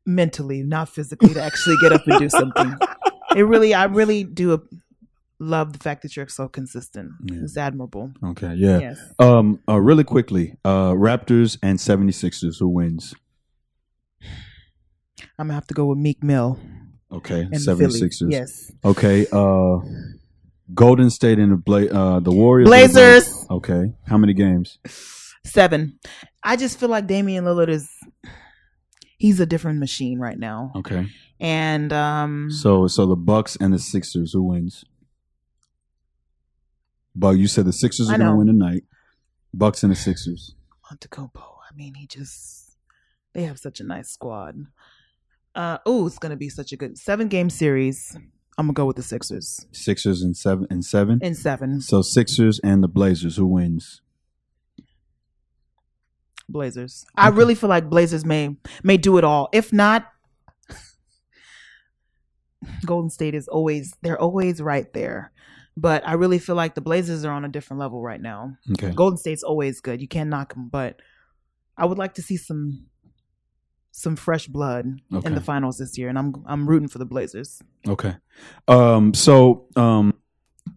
mentally, 0.06 0.64
not 0.64 0.90
physically, 0.90 1.34
to 1.34 1.42
actually 1.42 1.78
get 1.82 1.94
up 1.94 2.06
and 2.08 2.20
do 2.20 2.30
something. 2.30 2.76
It 3.36 3.44
really, 3.44 3.76
I 3.76 3.84
really 3.86 4.24
do 4.24 4.60
love 5.38 5.72
the 5.72 5.78
fact 5.78 6.02
that 6.02 6.16
you're 6.18 6.28
so 6.28 6.48
consistent. 6.48 7.12
Yeah. 7.26 7.42
It's 7.44 7.56
admirable. 7.58 8.12
Okay, 8.32 8.56
yeah. 8.56 8.80
Yes. 8.80 9.00
Um, 9.20 9.60
uh, 9.70 9.80
really 9.80 10.04
quickly, 10.04 10.58
uh, 10.66 10.94
Raptors 10.94 11.60
and 11.62 11.78
76ers, 11.78 12.58
who 12.60 12.68
wins? 12.70 13.14
I'm 15.38 15.46
gonna 15.48 15.54
have 15.54 15.68
to 15.68 15.76
go 15.76 15.86
with 15.86 16.00
Meek 16.00 16.24
Mill 16.24 16.60
Okay, 17.12 17.41
and 17.41 17.62
Philly. 17.62 17.86
76ers. 17.86 18.32
Yes. 18.32 18.72
Okay, 18.86 19.26
uh, 19.32 19.80
Golden 20.74 21.10
State 21.10 21.39
and 21.39 21.52
the 21.54 21.58
Bla- 21.58 21.88
uh, 21.88 22.19
the 22.19 22.32
Warriors. 22.32 22.67
Blazers 22.69 23.45
Okay, 23.50 23.93
how 24.08 24.17
many 24.17 24.34
games? 24.34 24.78
seven. 25.45 26.00
I 26.43 26.56
just 26.56 26.80
feel 26.80 26.89
like 26.89 27.08
Damian 27.08 27.45
Lillard 27.45 27.69
is 27.69 27.89
he's 29.17 29.39
a 29.39 29.45
different 29.45 29.80
machine 29.80 30.19
right 30.19 30.38
now, 30.38 30.72
Okay, 30.76 31.08
and 31.39 31.91
um, 31.91 32.50
so 32.52 32.86
so 32.88 33.06
the 33.08 33.15
Bucks 33.15 33.58
and 33.60 33.74
the 33.74 33.80
Sixers, 33.80 34.34
who 34.34 34.43
wins? 34.43 34.86
But 37.15 37.32
you 37.32 37.48
said 37.48 37.65
the 37.65 37.74
Sixers 37.74 38.10
are 38.10 38.17
going 38.17 38.30
to 38.30 38.36
win 38.36 38.48
tonight. 38.48 38.84
Bucks 39.54 39.82
and 39.84 39.91
the 39.91 39.95
Sixers. 39.95 40.56
Antetokounmpo. 40.91 41.41
I 41.69 41.76
mean, 41.76 41.95
he 41.95 42.06
just 42.08 42.78
they 43.34 43.43
have 43.43 43.58
such 43.60 43.80
a 43.80 43.84
nice 43.84 44.10
squad. 44.10 44.56
Uh 45.56 45.78
oh, 45.86 46.08
it's 46.08 46.20
gonna 46.20 46.36
be 46.36 46.50
such 46.50 46.71
a 46.71 46.78
good 46.78 46.98
seven 46.98 47.28
game 47.28 47.50
series. 47.50 48.15
I'm 48.58 48.67
gonna 48.67 48.73
go 48.73 48.86
with 48.86 48.98
the 48.98 49.04
Sixers 49.04 49.65
Sixers 49.71 50.21
and 50.21 50.36
seven 50.36 50.67
and 50.69 50.84
seven. 50.84 51.19
and 51.21 51.38
seven. 51.38 51.82
So 51.82 52.02
Sixers 52.02 52.60
and 52.63 52.84
the 52.84 52.88
Blazers, 52.88 53.38
who 53.38 53.48
wins? 53.48 54.02
Blazers. 56.48 57.06
I 57.15 57.30
really 57.30 57.56
feel 57.56 57.69
like 57.69 57.90
Blazers 57.90 58.26
may 58.26 58.56
may 58.84 58.98
do 58.98 59.17
it 59.17 59.23
all. 59.23 59.50
If 59.54 59.71
not, 59.71 60.08
Golden 62.86 63.10
State 63.10 63.36
is 63.36 63.48
always 63.48 63.94
they're 64.02 64.19
always 64.19 64.62
right 64.62 64.92
there. 64.94 65.32
But 65.78 66.06
I 66.06 66.13
really 66.13 66.40
feel 66.40 66.56
like 66.56 66.76
the 66.76 66.82
Blazers 66.82 67.23
are 67.23 67.32
on 67.32 67.46
a 67.46 67.50
different 67.50 67.80
level 67.80 68.02
right 68.02 68.21
now. 68.21 68.58
Okay. 68.71 68.92
Golden 68.92 69.17
State's 69.17 69.44
always 69.44 69.80
good. 69.80 70.02
You 70.02 70.08
can't 70.10 70.30
knock 70.30 70.54
them, 70.54 70.67
but 70.67 71.00
I 71.78 71.86
would 71.86 71.98
like 71.98 72.15
to 72.15 72.21
see 72.21 72.36
some 72.36 72.88
some 74.00 74.15
fresh 74.15 74.47
blood 74.47 75.02
Okay. 75.13 75.27
in 75.27 75.35
the 75.35 75.41
finals 75.41 75.77
this 75.77 75.97
year, 75.97 76.10
and 76.10 76.17
I'm 76.17 76.29
I'm 76.45 76.67
rooting 76.69 76.87
for 76.87 77.00
the 77.00 77.06
Blazers. 77.06 77.62
Okay. 77.87 78.15
Um, 78.67 79.13
so 79.13 79.65
um, 79.75 80.13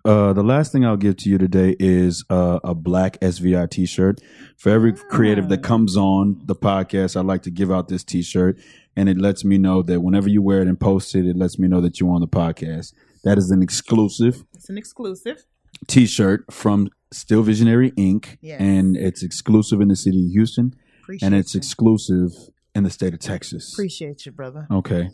Uh, 0.04 0.32
the 0.32 0.42
last 0.42 0.72
thing 0.72 0.84
I'll 0.86 0.96
give 1.06 1.16
to 1.18 1.28
you 1.30 1.38
today 1.38 1.76
is 1.78 2.24
uh, 2.30 2.58
a 2.64 2.74
black 2.74 3.18
SVI 3.20 3.66
T-shirt. 3.68 4.20
For 4.56 4.70
every 4.70 4.92
creative 4.94 5.48
that 5.50 5.60
Oh. 5.60 5.68
comes 5.72 5.96
on 5.96 6.40
the 6.46 6.56
podcast, 6.56 7.14
I'd 7.16 7.26
like 7.26 7.42
to 7.42 7.50
give 7.50 7.70
out 7.70 7.88
this 7.88 8.02
T-shirt, 8.02 8.58
and 8.96 9.08
it 9.08 9.18
lets 9.18 9.44
me 9.44 9.58
know 9.58 9.82
that 9.82 10.00
whenever 10.00 10.28
you 10.30 10.40
wear 10.42 10.60
it 10.62 10.66
and 10.68 10.80
post 10.80 11.14
it, 11.14 11.26
it 11.26 11.36
lets 11.36 11.58
me 11.58 11.68
know 11.68 11.80
that 11.82 12.00
you're 12.00 12.10
on 12.10 12.22
the 12.22 12.26
podcast. 12.42 12.94
That 13.22 13.36
is 13.38 13.50
an 13.50 13.62
exclusive 13.62 14.44
It's 14.54 14.70
an 14.70 14.78
exclusive. 14.78 15.44
T-shirt 15.86 16.40
from 16.50 16.88
Still 17.12 17.42
Visionary 17.42 17.90
Inc. 17.92 18.38
Yes. 18.40 18.60
and 18.60 18.96
it's 18.96 19.22
exclusive 19.22 19.80
in 19.80 19.88
the 19.88 19.96
city 19.96 20.24
of 20.26 20.30
Houston, 20.32 20.74
Appreciate 21.02 21.26
and 21.26 21.34
it's 21.34 21.54
exclusive 21.54 22.30
in 22.74 22.84
the 22.84 22.90
state 22.90 23.12
of 23.14 23.20
Texas. 23.20 23.72
Appreciate 23.74 24.24
you, 24.26 24.32
brother. 24.32 24.66
Okay. 24.70 25.10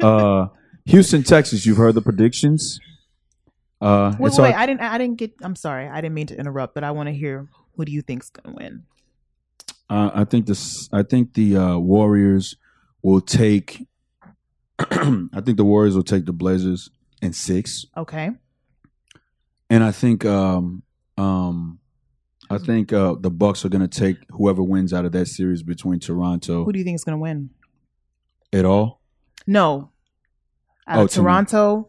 uh, 0.00 0.46
Houston, 0.86 1.22
Texas. 1.22 1.64
You've 1.66 1.76
heard 1.78 1.94
the 1.94 2.02
predictions. 2.02 2.78
Uh, 3.80 4.14
Wait, 4.18 4.32
wait, 4.38 4.52
our- 4.54 4.60
I 4.60 4.66
didn't. 4.66 4.80
I 4.80 4.98
didn't 4.98 5.16
get. 5.18 5.32
I'm 5.42 5.56
sorry. 5.56 5.88
I 5.88 6.00
didn't 6.00 6.14
mean 6.14 6.26
to 6.28 6.38
interrupt, 6.38 6.74
but 6.74 6.84
I 6.84 6.90
want 6.92 7.08
to 7.08 7.12
hear 7.14 7.48
who 7.76 7.84
do 7.84 7.92
you 7.92 8.02
think's 8.02 8.30
gonna 8.30 8.56
win? 8.56 8.84
uh, 9.90 10.10
I 10.14 10.24
think 10.24 10.46
this. 10.46 10.88
I 10.92 11.02
think 11.02 11.34
the 11.34 11.56
uh, 11.56 11.78
Warriors 11.78 12.56
will 13.02 13.20
take. 13.20 13.86
I 14.78 15.40
think 15.44 15.56
the 15.56 15.64
Warriors 15.64 15.94
will 15.96 16.02
take 16.04 16.24
the 16.24 16.32
Blazers 16.32 16.90
in 17.20 17.32
six, 17.32 17.84
Okay. 17.96 18.30
and 19.70 19.84
I 19.84 19.90
think. 19.92 20.24
Um, 20.24 20.82
um, 21.18 21.78
I 22.54 22.58
think 22.58 22.92
uh, 22.92 23.14
the 23.18 23.30
Bucks 23.30 23.64
are 23.64 23.68
going 23.68 23.86
to 23.86 24.00
take 24.00 24.16
whoever 24.30 24.62
wins 24.62 24.92
out 24.92 25.04
of 25.04 25.12
that 25.12 25.26
series 25.26 25.62
between 25.62 25.98
Toronto 26.00 26.64
Who 26.64 26.72
do 26.72 26.78
you 26.78 26.84
think 26.84 26.94
is 26.96 27.04
gonna 27.04 27.18
win? 27.18 27.50
at 28.52 28.64
all. 28.64 29.00
No. 29.46 29.90
Out 30.86 30.98
Oh, 30.98 31.04
of 31.04 31.10
to. 31.10 31.16
Toronto 31.16 31.88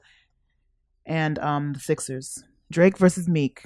and 1.05 1.37
um 1.39 1.73
the 1.73 1.79
Sixers. 1.79 2.43
Drake 2.71 2.97
versus 2.97 3.27
Meek. 3.27 3.65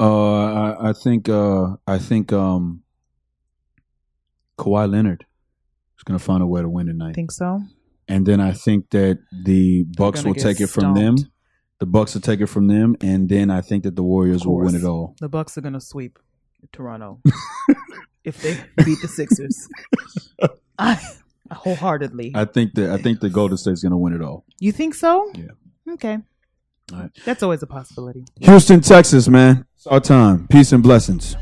Uh, 0.00 0.44
I, 0.46 0.90
I 0.90 0.92
think. 0.92 1.28
Uh, 1.28 1.76
I 1.86 1.98
think. 1.98 2.32
Um, 2.32 2.82
Kawhi 4.58 4.90
Leonard 4.90 5.26
is 5.98 6.02
going 6.04 6.18
to 6.18 6.24
find 6.24 6.42
a 6.42 6.46
way 6.46 6.62
to 6.62 6.68
win 6.68 6.86
tonight. 6.86 7.10
I 7.10 7.12
think 7.12 7.30
so? 7.30 7.62
and 8.08 8.24
then 8.24 8.40
I 8.40 8.52
think 8.52 8.88
that 8.90 9.18
the 9.44 9.82
Bucks 9.96 10.22
will 10.24 10.34
take 10.34 10.60
it 10.60 10.68
from 10.68 10.94
them. 10.94 11.16
The 11.78 11.86
Bucks 11.86 12.14
will 12.14 12.22
take 12.22 12.40
it 12.40 12.46
from 12.46 12.68
them, 12.68 12.96
and 13.00 13.28
then 13.28 13.50
I 13.50 13.60
think 13.60 13.84
that 13.84 13.96
the 13.96 14.02
Warriors 14.02 14.46
will 14.46 14.58
win 14.58 14.74
it 14.74 14.84
all. 14.84 15.14
The 15.20 15.28
Bucks 15.28 15.58
are 15.58 15.60
gonna 15.60 15.80
sweep 15.80 16.18
Toronto 16.72 17.20
if 18.24 18.40
they 18.42 18.58
beat 18.84 18.98
the 19.02 19.08
Sixers. 19.08 19.68
I 20.78 20.98
wholeheartedly. 21.52 22.32
I 22.34 22.44
think 22.44 22.74
that 22.74 22.90
I 22.90 22.98
think 22.98 23.20
the 23.20 23.30
Golden 23.30 23.56
State's 23.56 23.82
going 23.82 23.92
to 23.92 23.96
win 23.96 24.12
it 24.14 24.22
all. 24.22 24.44
you 24.60 24.72
think 24.72 24.94
so? 24.94 25.30
Yeah. 25.34 25.92
Okay. 25.94 26.18
All 26.92 27.00
right. 27.00 27.10
That's 27.24 27.42
always 27.42 27.62
a 27.62 27.66
possibility. 27.66 28.24
Houston, 28.40 28.80
Texas, 28.80 29.28
man, 29.28 29.64
it's 29.76 29.86
our 29.86 30.00
time. 30.00 30.46
Peace 30.48 30.72
and 30.72 30.82
blessings. 30.82 31.36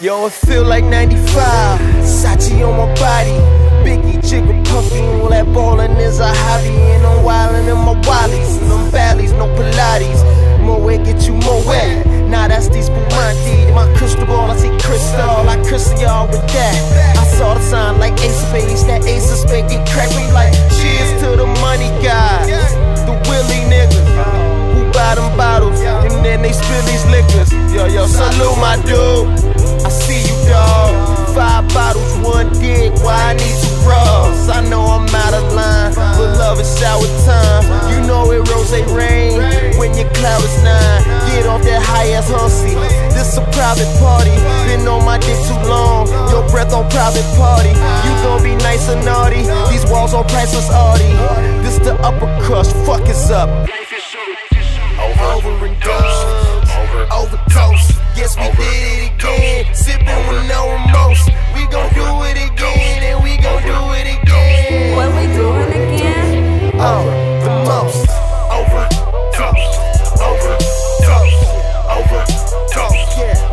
Yo, 0.00 0.26
it 0.26 0.32
feel 0.32 0.62
like 0.62 0.84
95. 0.84 1.26
Sachi 2.06 2.62
on 2.62 2.78
my 2.78 2.86
body. 3.02 3.34
Biggie, 3.82 4.22
Jigga, 4.22 4.64
puffy. 4.66 5.02
All 5.18 5.28
that 5.30 5.44
ballin' 5.52 5.96
is 5.96 6.20
a 6.20 6.28
hobby. 6.28 6.68
And 6.68 7.04
I'm 7.04 7.24
wildin' 7.26 7.66
in 7.66 7.78
my 7.82 8.00
wallies. 8.06 8.60
Them 8.60 8.92
valleys, 8.92 9.32
no 9.32 9.46
Pilates. 9.58 10.22
More 10.62 10.80
weight 10.80 11.02
get 11.02 11.26
you 11.26 11.34
more 11.34 11.60
wet. 11.66 12.06
Nah, 12.30 12.46
that's 12.46 12.68
these 12.68 12.86
Spumante. 12.86 13.74
My 13.74 13.92
crystal 13.96 14.24
ball, 14.24 14.52
I 14.52 14.56
see 14.56 14.70
crystal. 14.78 15.48
I 15.50 15.56
crystal 15.66 15.98
y'all 15.98 16.28
with 16.28 16.46
that. 16.46 17.18
I 17.18 17.26
saw 17.36 17.54
the 17.54 17.60
sign 17.62 17.98
like 17.98 18.12
ace 18.20 18.40
of 18.40 18.50
spades. 18.50 18.86
That 18.86 19.04
ace 19.04 19.32
of 19.32 19.38
spades 19.38 19.72
get 19.72 19.82
cracked 19.88 20.14
me 20.14 20.30
like 20.30 20.54
cheers 20.78 21.10
to 21.22 21.34
the 21.34 21.46
money 21.58 21.90
guys. 22.06 22.46
The 23.02 23.18
Willie 23.26 23.66
niggas 23.66 24.06
who 24.78 24.92
buy 24.92 25.16
them 25.16 25.36
bottles 25.36 25.80
and 25.80 26.24
then 26.24 26.42
they 26.42 26.52
spill 26.52 26.82
these 26.86 27.04
liquors. 27.06 27.50
Yo, 27.74 27.86
yo, 27.86 28.06
salute 28.06 28.58
my 28.62 28.76
dude. 28.86 29.57
I 34.58 34.68
know 34.68 34.82
I'm 34.90 35.06
out 35.14 35.34
of 35.34 35.52
line, 35.54 35.94
but 35.94 36.34
love 36.34 36.58
is 36.58 36.66
sour. 36.66 37.06
time. 37.22 37.62
You 37.94 38.04
know 38.08 38.32
it 38.32 38.42
rose 38.50 38.74
rain 38.90 39.38
when 39.78 39.94
your 39.94 40.10
cloud 40.18 40.42
is 40.42 40.58
nine. 40.66 41.04
Get 41.30 41.46
off 41.46 41.62
that 41.62 41.80
high 41.80 42.10
ass 42.18 42.26
hussy. 42.26 42.74
This 43.14 43.38
a 43.38 43.42
private 43.54 43.86
party. 44.02 44.34
Been 44.66 44.82
on 44.88 45.04
my 45.04 45.16
dick 45.18 45.38
too 45.46 45.54
long. 45.62 46.10
Your 46.34 46.42
breath 46.50 46.74
on 46.74 46.90
private 46.90 47.22
party. 47.38 47.70
You 47.70 48.12
gon' 48.26 48.42
be 48.42 48.56
nice 48.56 48.88
and 48.88 49.04
naughty. 49.06 49.46
These 49.70 49.86
walls 49.92 50.12
on 50.12 50.26
priceless 50.26 50.68
arty. 50.74 51.06
This 51.62 51.78
the 51.78 51.94
upper 52.02 52.26
crust. 52.42 52.74
Fuck 52.82 53.06
is 53.06 53.30
up. 53.30 53.48
Over, 54.98 55.24
over 55.38 55.66
and 55.70 55.78
done. 55.78 57.06
Overdose. 57.14 57.94
Yes, 58.18 58.34
we 58.34 58.50
did 58.58 59.06
it 59.06 59.14
again. 59.14 59.72
Sipping 59.72 60.22
with 60.26 60.50
no 60.50 60.66
remorse 60.74 61.30
gon' 61.70 61.92
do 61.92 62.22
it 62.24 62.36
again, 62.50 63.02
and 63.02 63.22
we 63.22 63.36
gon' 63.36 63.62
do 63.62 63.92
it 63.92 64.06
again. 64.20 64.96
What 64.96 65.08
we 65.14 65.26
doing 65.34 65.70
again? 65.70 66.72
Oh, 66.76 67.04
the 67.44 67.50
most. 67.68 68.08
Over, 68.50 68.88
toast, 69.36 69.80
over, 70.20 70.56
toast, 71.04 71.40
over, 71.88 72.24
toast, 72.72 73.18
yeah. 73.18 73.47